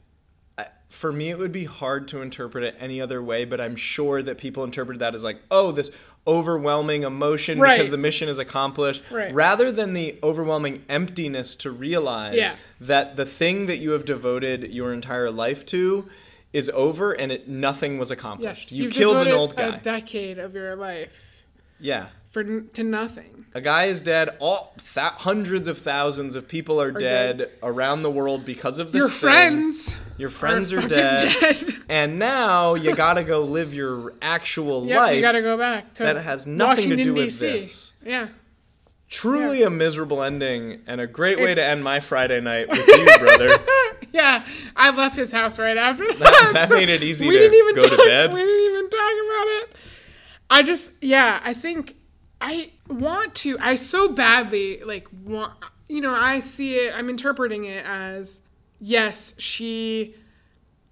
[0.87, 4.21] for me it would be hard to interpret it any other way, but I'm sure
[4.23, 5.91] that people interpret that as like, oh, this
[6.25, 7.77] overwhelming emotion Right.
[7.77, 9.33] because the mission is accomplished, Right.
[9.33, 12.53] rather than the overwhelming emptiness to realize Yeah.
[12.81, 16.07] that the thing that you have devoted your entire life to
[16.53, 18.71] is over and it nothing was accomplished.
[18.71, 19.75] Yes, you killed an old guy.
[19.75, 21.43] A decade of your life
[21.79, 22.07] yeah.
[22.33, 23.45] For to nothing.
[23.55, 24.29] A guy is dead.
[24.39, 27.51] All th- hundreds of thousands of people are, dead, dead.
[27.61, 28.99] around the world because of this.
[28.99, 29.19] Your thing.
[29.29, 29.95] friends.
[30.17, 31.35] Your friends are, fucking dead.
[31.39, 31.63] dead.
[31.89, 35.15] And now you gotta go live your actual Yep, life.
[35.15, 37.39] you gotta go back to that has nothing to do with DC.
[37.39, 37.93] this.
[38.03, 38.27] Yeah.
[39.09, 43.05] Truly a miserable ending and a great way to end my Friday night with you,
[43.19, 43.59] brother.
[44.11, 44.43] Yeah,
[44.75, 46.49] I left his house right after that.
[46.53, 48.33] that made it easy we to didn't even go to talk, bed.
[48.33, 49.75] We didn't even talk about it.
[50.49, 51.95] I just, yeah, I think
[52.43, 53.57] I want to.
[53.59, 55.53] I so badly like want.
[55.87, 56.93] You know, I see it.
[56.93, 58.41] I'm interpreting it as
[58.79, 60.15] yes, she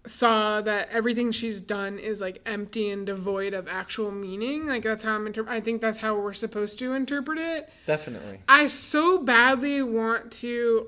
[0.07, 4.65] saw that everything she's done is like empty and devoid of actual meaning.
[4.65, 5.27] Like that's how I'm.
[5.27, 7.69] Inter- I think that's how we're supposed to interpret it.
[7.85, 8.39] Definitely.
[8.47, 10.87] I so badly want to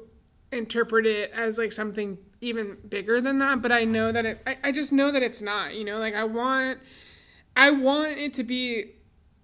[0.54, 4.58] interpret it as like something even bigger than that, but I know that it I,
[4.64, 6.80] I just know that it's not, you know, like I want
[7.56, 8.92] I want it to be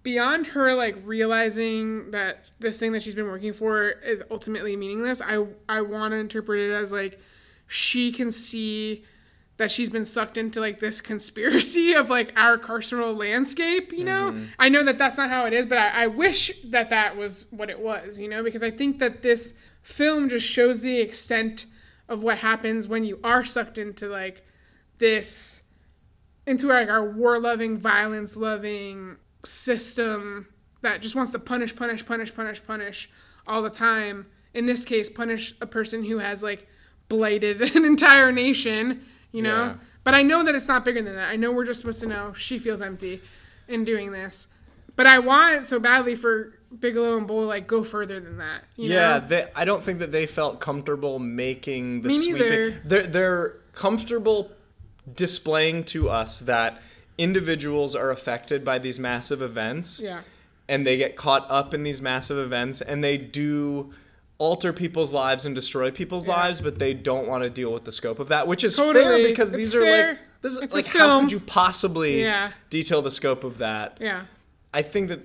[0.02, 5.20] beyond her like realizing that this thing that she's been working for is ultimately meaningless.
[5.20, 7.20] I I want to interpret it as like
[7.66, 9.04] she can see
[9.60, 14.32] that she's been sucked into like this conspiracy of like our carceral landscape you know
[14.32, 14.44] mm-hmm.
[14.58, 17.44] i know that that's not how it is but I, I wish that that was
[17.50, 21.66] what it was you know because i think that this film just shows the extent
[22.08, 24.46] of what happens when you are sucked into like
[24.96, 25.68] this
[26.46, 30.46] into like our war loving violence loving system
[30.82, 33.10] that just wants to punish punish punish punish punish
[33.46, 36.66] all the time in this case punish a person who has like
[37.08, 39.74] blighted an entire nation you know Yeah.
[40.04, 42.06] but i know that it's not bigger than that i know we're just supposed to
[42.06, 43.20] know she feels empty
[43.68, 44.48] in doing this
[44.96, 48.90] but i want so badly for bigelow and Boal like go further than that you
[48.92, 49.26] Yeah, know?
[49.26, 52.38] they, I don't think that they felt comfortable making the Me sweeping.
[52.42, 52.70] neither.
[52.84, 54.52] They're they're comfortable
[55.12, 56.80] displaying to us that
[57.24, 60.00] individuals are affected by these massive events.
[60.02, 60.20] yeah
[60.68, 63.92] and they get caught up in these massive events and they do
[64.38, 66.36] alter people's lives and destroy people's Yeah.
[66.36, 69.04] lives but they don't want to deal with the scope of that which is Totally.
[69.04, 70.08] fair because It's these are fair.
[70.10, 72.52] like this is It's like how could you possibly Yeah.
[72.70, 74.22] detail the scope of that yeah
[74.72, 75.20] i think that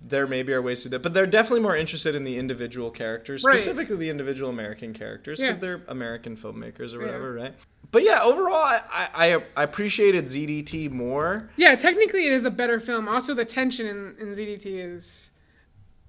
[0.00, 2.90] there maybe are ways to do that but they're definitely more interested in the individual
[2.90, 3.60] characters Right.
[3.60, 5.62] specifically the individual american characters because Yes.
[5.64, 7.06] they're american filmmakers or Yeah.
[7.06, 7.54] whatever right
[7.96, 12.78] but yeah overall I, I i appreciated zdt more yeah technically it is a better
[12.78, 15.30] film also the tension in, in zdt is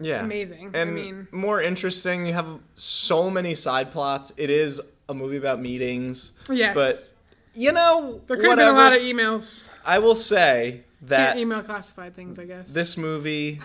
[0.02, 2.26] yeah amazing i mean more interesting.
[2.28, 4.34] You have so many side plots.
[4.36, 6.96] It is a movie about meetings, yes but
[7.60, 8.76] you know, there could whatever.
[8.76, 12.44] have been a lot of emails I will say that Can't email classified things i
[12.46, 13.62] guess this movie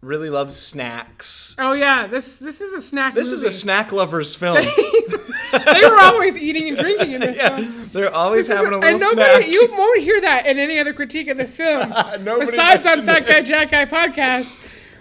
[0.00, 1.54] really loves snacks.
[1.60, 4.58] oh yeah this this is a snack This is a snack lover's film.
[5.58, 8.72] they were always eating and drinking in this yeah, film they're always This is- having
[8.74, 9.52] a little and nobody, snack.
[9.52, 11.90] you won't hear that in any other critique of this film.
[12.38, 13.26] Besides on Fat.
[13.26, 14.54] Guy Jacked Guy podcast,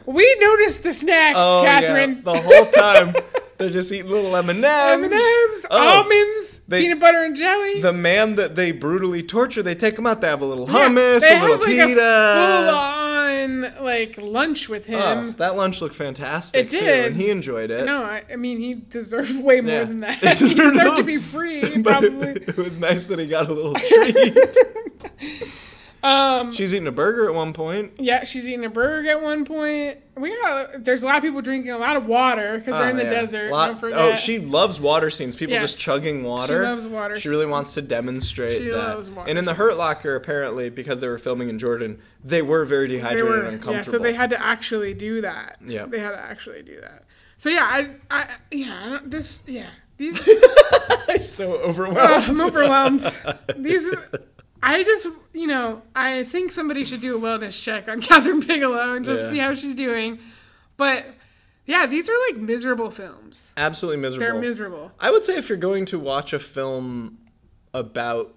[0.05, 2.23] we noticed the snacks, Oh, yeah, Kathryn.
[2.23, 3.15] the whole time
[3.63, 5.03] they're just eating little M and M's.
[5.05, 7.79] M&M's, Oh, almonds, they- peanut butter and jelly.
[7.81, 10.19] The man that they brutally torture, they take him out.
[10.21, 12.65] They have a little hummus, they a little like, pita.
[12.67, 15.29] Full-on like lunch with oh, him.
[15.29, 17.05] Oh, that lunch looked fantastic It too, did.
[17.07, 17.85] and he enjoyed it.
[17.85, 19.83] no, I, I mean he deserved way more Yeah.
[19.85, 20.15] than that.
[20.21, 22.29] He he deserved deserved to be free, probably.
[22.29, 23.73] it, it was nice that he got a little
[25.19, 25.47] treat.
[26.03, 27.93] Um, She's eating a burger at one point.
[27.97, 29.99] Yeah, she's eating a burger at one point.
[30.17, 32.97] We got there's a lot of people drinking a lot of water because they're in
[32.97, 33.21] the Oh, yeah.
[33.21, 33.51] desert.
[33.51, 35.35] Lot- oh, she loves water scenes.
[35.37, 35.61] People Yes.
[35.61, 36.61] just chugging water.
[36.65, 38.75] She loves water She really wants to demonstrate She that.
[38.77, 42.41] loves water and in the Hurt Locker, apparently, because they were filming in Jordan, they
[42.41, 43.75] were very dehydrated were and uncomfortable.
[43.75, 45.57] yeah, so they had to actually do that.
[45.65, 45.85] Yeah.
[45.85, 47.05] they had to actually do that.
[47.37, 50.19] So yeah, I, I yeah, I don't, this yeah these
[51.29, 51.99] so overwhelmed.
[52.29, 53.01] I'm overwhelmed.
[53.57, 53.89] These
[54.63, 58.93] I just you know I think somebody should do a wellness check on Kathryn Bigelow
[58.95, 59.29] and just Yeah.
[59.31, 60.19] see how she's doing,
[60.77, 61.05] but.
[61.65, 63.53] Yeah, these are like miserable films.
[63.55, 64.25] Absolutely miserable.
[64.33, 64.91] They're miserable.
[64.99, 67.19] I would say if you're going to watch a film
[67.73, 68.35] about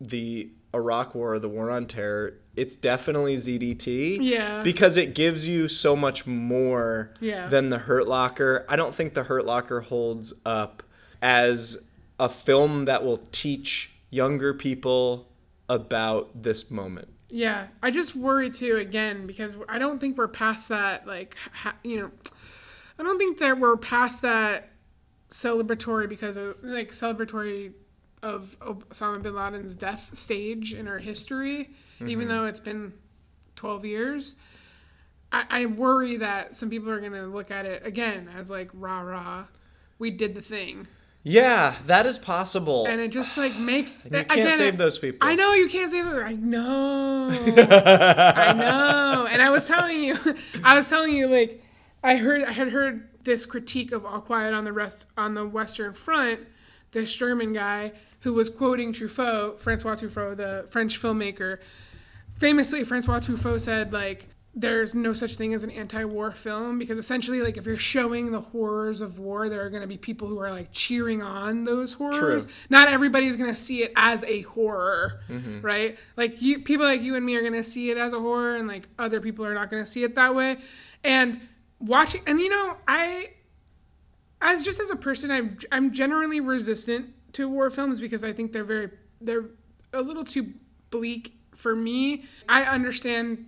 [0.00, 4.18] the Iraq War or the War on Terror, it's definitely ZDT.
[4.20, 4.64] Yeah.
[4.64, 7.46] Because it gives you so much more Yeah.
[7.46, 8.66] than The Hurt Locker.
[8.68, 10.82] I don't think The Hurt Locker holds up
[11.22, 11.88] as
[12.18, 15.28] a film that will teach younger people
[15.68, 17.08] about this moment.
[17.28, 21.06] Yeah, I just worry too again because I don't think we're past that.
[21.06, 22.10] Like, ha- you know,
[22.98, 24.70] I don't think that we're past that
[25.28, 27.72] celebratory because of like celebratory
[28.22, 32.28] of Osama bin Laden's death stage in our history, even mm-hmm.
[32.28, 32.92] though it's been
[33.56, 34.36] twelve years.
[35.32, 39.00] I, I worry that some people are gonna look at it again as like rah
[39.00, 39.46] rah,
[39.98, 40.86] we did the thing.
[41.28, 42.86] Yeah, that is possible.
[42.86, 45.28] and it just like makes you can't again, save those people.
[45.28, 46.22] I know you can't save them.
[46.22, 47.28] I know.
[47.30, 49.26] I know.
[49.28, 50.16] And I was telling you,
[50.62, 51.64] I was telling you, like,
[52.04, 55.44] I heard, I had heard this critique of All Quiet on the Rest on the
[55.44, 56.40] Western Front.
[56.92, 61.58] This German guy who was quoting Truffaut, Francois Truffaut, the French filmmaker.
[62.38, 67.42] Famously, Francois Truffaut said, like, there's no such thing as an anti-war film because essentially
[67.42, 70.38] like if you're showing the horrors of war there are going to be people who
[70.38, 72.46] are like cheering on those horrors.
[72.46, 72.54] True.
[72.70, 75.60] not everybody's going to see it as a horror mm-hmm.
[75.60, 75.98] right?
[76.16, 78.56] Like you people like you and me are going to see it as a horror
[78.56, 80.58] and like other people are not going to see it that way.
[81.04, 81.40] And
[81.78, 83.28] watching and you know i
[84.40, 88.50] as just as a person i'm i'm generally resistant to war films because i think
[88.50, 88.88] they're very
[89.20, 89.44] they're
[89.92, 90.52] a little too
[90.90, 92.24] bleak for me.
[92.48, 93.46] I understand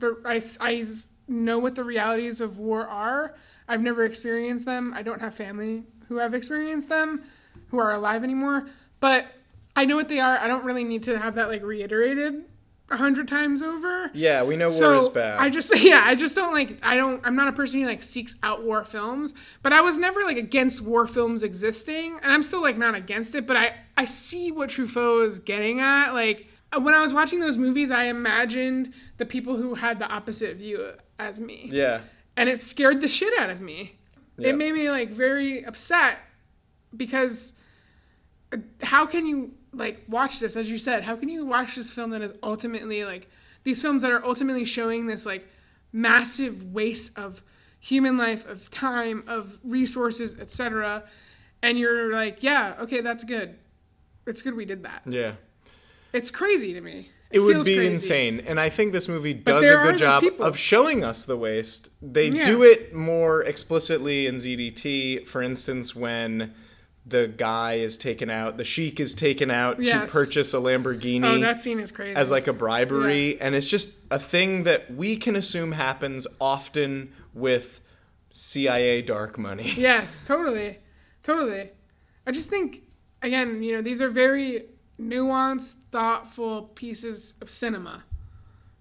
[0.00, 0.84] the I, I
[1.28, 3.34] know what the realities of war are.
[3.68, 4.92] I've never experienced them.
[4.94, 7.22] I don't have family who have experienced them
[7.68, 8.66] who are alive anymore.
[8.98, 9.26] But
[9.76, 10.36] i know what they are.
[10.38, 12.44] I don't really need to have that like reiterated
[12.90, 14.10] a hundred times over.
[14.12, 15.38] Yeah, we know so war is bad.
[15.38, 18.02] I just yeah, I just don't like I don't I'm not a person who like
[18.02, 22.42] seeks out war films, but I was never like against war films existing, and I'm
[22.42, 26.12] still like not against it, but I I see what Truffaut is getting at.
[26.12, 26.48] Like
[26.78, 30.92] when I was watching those movies, I imagined the people who had the opposite view
[31.18, 32.00] as me, yeah.
[32.36, 33.96] and it scared the shit out of me.
[34.38, 36.18] It made me like very upset
[36.96, 37.54] because
[38.52, 41.90] uh, how can you like watch this as you said how can you watch this
[41.90, 43.28] film that is ultimately like
[43.62, 45.46] these films that are ultimately showing this like
[45.92, 47.42] massive waste of
[47.78, 51.04] human life of time of resources etc
[51.62, 53.56] and you're like yeah okay that's good
[54.26, 55.34] it's good we did that Yeah.
[56.12, 57.86] It's crazy to me It would be crazy.
[57.92, 58.40] insane.
[58.46, 61.90] And I think this movie does a good job of showing us the waste.
[62.02, 62.44] They Yeah.
[62.44, 66.54] do it more explicitly in ZDT, for instance, when
[67.06, 70.06] the guy is taken out, the sheik is taken out Yes.
[70.10, 71.24] to purchase a Lamborghini.
[71.24, 74.90] oh that scene is crazy as like a bribery and it's just a thing that
[74.92, 77.80] we can assume happens often with
[78.30, 79.72] CIA dark money.
[79.76, 80.78] Yes, totally.
[81.22, 81.70] Totally.
[82.26, 82.82] I just think,
[83.22, 84.66] again, you know, these are very
[85.00, 88.04] nuanced, thoughtful pieces of cinema.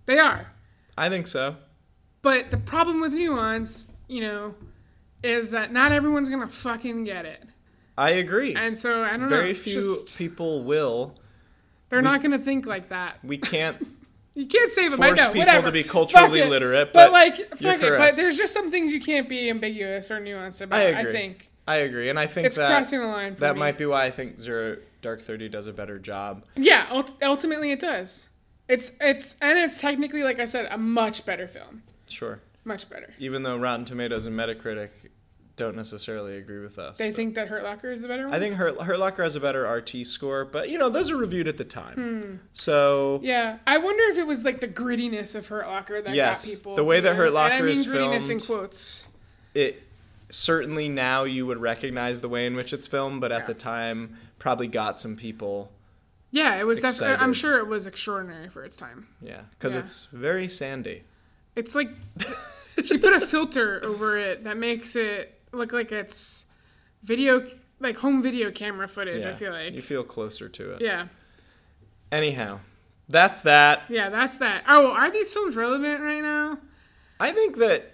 [0.06, 0.52] They are.
[0.98, 1.56] I think so.
[2.22, 4.56] But the problem with nuance, you know,
[5.24, 7.44] is that not everyone's going to fucking get it.
[7.98, 8.56] I agree.
[8.56, 9.28] And so, I don't know.
[9.30, 11.16] Very few just- people will.
[11.90, 13.18] they're not going to think like that.
[13.24, 13.78] We can't
[14.36, 15.02] You can't save them.
[15.02, 15.26] I Force know.
[15.34, 15.66] people whatever.
[15.68, 16.50] to be culturally it.
[16.50, 17.98] literate, But, but like, fuck it.
[17.98, 20.80] But there's just some things you can't be ambiguous or nuanced about.
[20.80, 21.12] I I, agree.
[21.12, 22.10] think I agree.
[22.10, 23.60] And I think it's that crossing the line for that me.
[23.60, 26.44] might be why I think Zero Dark 30 does a better job.
[26.56, 28.30] Yeah, ult- ultimately it does.
[28.68, 31.84] It's it's and it's technically like I said a much better film.
[32.08, 32.40] Sure.
[32.66, 33.14] Much better.
[33.20, 34.90] Even though Rotten Tomatoes and Metacritic
[35.56, 36.98] don't necessarily agree with us.
[36.98, 38.34] They think that Hurt Locker is the better one.
[38.34, 41.18] I think Hurt, Hurt Locker has a better RT score, but you know, those are
[41.18, 41.96] reviewed at the time.
[41.96, 42.36] Hmm.
[42.54, 46.46] So Yeah, I wonder if it was like the grittiness of Hurt Locker that Yes,
[46.48, 46.76] got people.
[46.76, 47.16] the way that?
[47.16, 49.06] Hurt And I Locker mean is grittiness in quotes.
[49.54, 49.84] it
[50.30, 53.48] certainly now you would recognize the way in which it's filmed, but at Yeah.
[53.48, 55.72] the time probably got some people,
[56.32, 57.16] Yeah, it was definitely.
[57.16, 59.08] I'm sure it was extraordinary for its time.
[59.22, 59.80] yeah, because Yeah.
[59.80, 61.04] it's very sandy.
[61.56, 61.90] It's like
[62.86, 66.46] she put a filter over it that makes it look like it's
[67.02, 67.46] video,
[67.80, 69.24] like home video camera footage.
[69.24, 69.74] Yeah, I feel like.
[69.74, 70.82] you feel closer to it.
[70.82, 71.08] yeah,
[72.12, 72.60] Anyhow,
[73.08, 73.84] that's that.
[73.90, 74.64] yeah, that's that.
[74.68, 76.60] Oh, are these films relevant right now?
[77.20, 77.92] I think that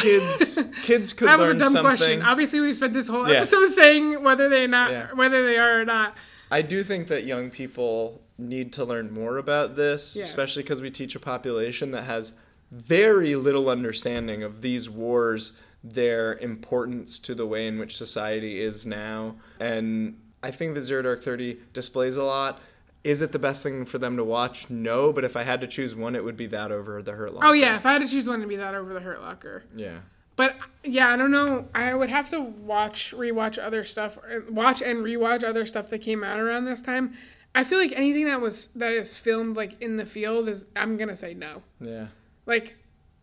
[0.00, 1.38] kids kids could learn something.
[1.38, 1.82] that was a dumb something.
[1.82, 2.22] question.
[2.22, 3.36] Obviously, we spent this whole Yeah.
[3.36, 5.08] episode saying whether they not Yeah.
[5.14, 6.16] whether they are or not.
[6.50, 10.28] I do think that young people need to learn more about this, Yes.
[10.28, 12.34] especially because we teach a population that has
[12.70, 18.84] very little understanding of these wars, their importance to the way in which society is
[18.84, 19.36] now.
[19.60, 22.60] And I think the Zero Dark Thirty displays a lot.
[23.06, 24.68] Is it the best thing for them to watch?
[24.68, 27.28] No, but if I had to choose one, it would be that over The Hurt
[27.30, 27.46] oh, Locker.
[27.46, 29.62] Oh yeah, if I had to choose one to be that over the Hurt Locker.
[29.76, 29.98] Yeah.
[30.34, 31.68] But yeah, I don't know.
[31.72, 36.00] I would have to watch, rewatch other stuff, uh, watch and rewatch other stuff that
[36.00, 37.14] came out around this time.
[37.54, 40.96] I feel like anything that was that is filmed like in the field is I'm
[40.96, 41.62] gonna say no.
[41.80, 42.08] Yeah.
[42.44, 42.74] Like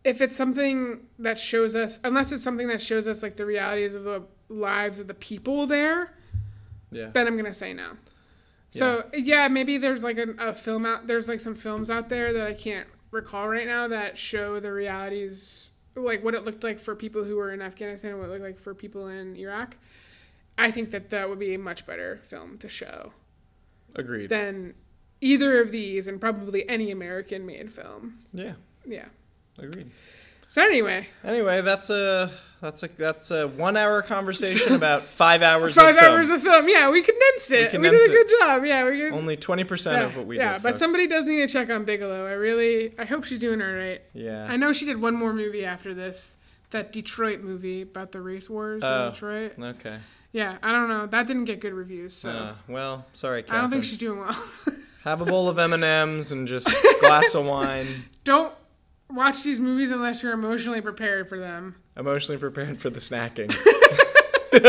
[0.02, 3.94] if it's something that shows us, unless it's something that shows us like the realities
[3.94, 6.14] of the lives of the people there,
[6.90, 7.10] Yeah.
[7.12, 7.98] then I'm gonna say no.
[8.78, 11.06] So yeah, maybe there's like a, a film out.
[11.06, 14.72] There's like some films out there that I can't recall right now that show the
[14.72, 18.32] realities, like what it looked like for people who were in Afghanistan and what it
[18.32, 19.76] looked like for people in Iraq.
[20.58, 23.12] I think that that would be a much better film to show
[23.96, 24.28] Agreed.
[24.28, 24.74] than
[25.20, 28.18] either of these and probably any American-made film.
[28.32, 28.52] yeah.
[28.86, 29.06] Yeah.
[29.58, 29.90] Agreed.
[30.48, 32.30] So anyway, Anyway, that's a
[32.64, 36.14] that's a that's a one hour conversation about five hours five of film.
[36.14, 36.66] hours of film.
[36.66, 37.64] Yeah, we condensed it.
[37.64, 38.64] We, condensed did a good job.
[38.64, 39.12] Yeah, we could.
[39.12, 40.48] Only twenty percent yeah, of what we yeah, did.
[40.52, 40.78] Yeah, but folks.
[40.78, 42.26] somebody does need to check on Bigelow.
[42.26, 44.00] I really, I hope she's doing all right.
[44.14, 44.46] Yeah.
[44.48, 46.36] I know she did one more movie after this,
[46.70, 49.06] that Detroit movie about the race wars Oh.
[49.08, 49.52] in Detroit.
[49.60, 49.98] Okay.
[50.32, 51.06] Yeah, I don't know.
[51.06, 53.50] That didn't get good reviews, so Uh, well, sorry, Kathryn.
[53.52, 54.36] I don't think she's doing well.
[55.04, 56.66] Have a bowl of M and M's and just
[57.00, 57.86] glass of wine.
[58.24, 58.54] don't
[59.10, 61.76] watch these movies unless you're emotionally prepared for them.
[61.96, 63.54] Emotionally prepared for the snacking.
[64.54, 64.60] All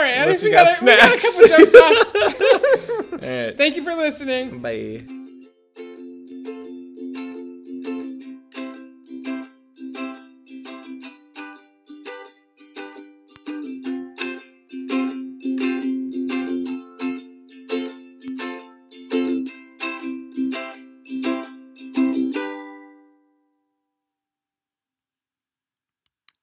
[0.00, 1.40] right, at least we got, got a, we got a snacks.
[1.40, 3.12] couple jokes off.
[3.12, 3.56] All right.
[3.56, 4.60] Thank you for listening.
[4.60, 5.17] Bye.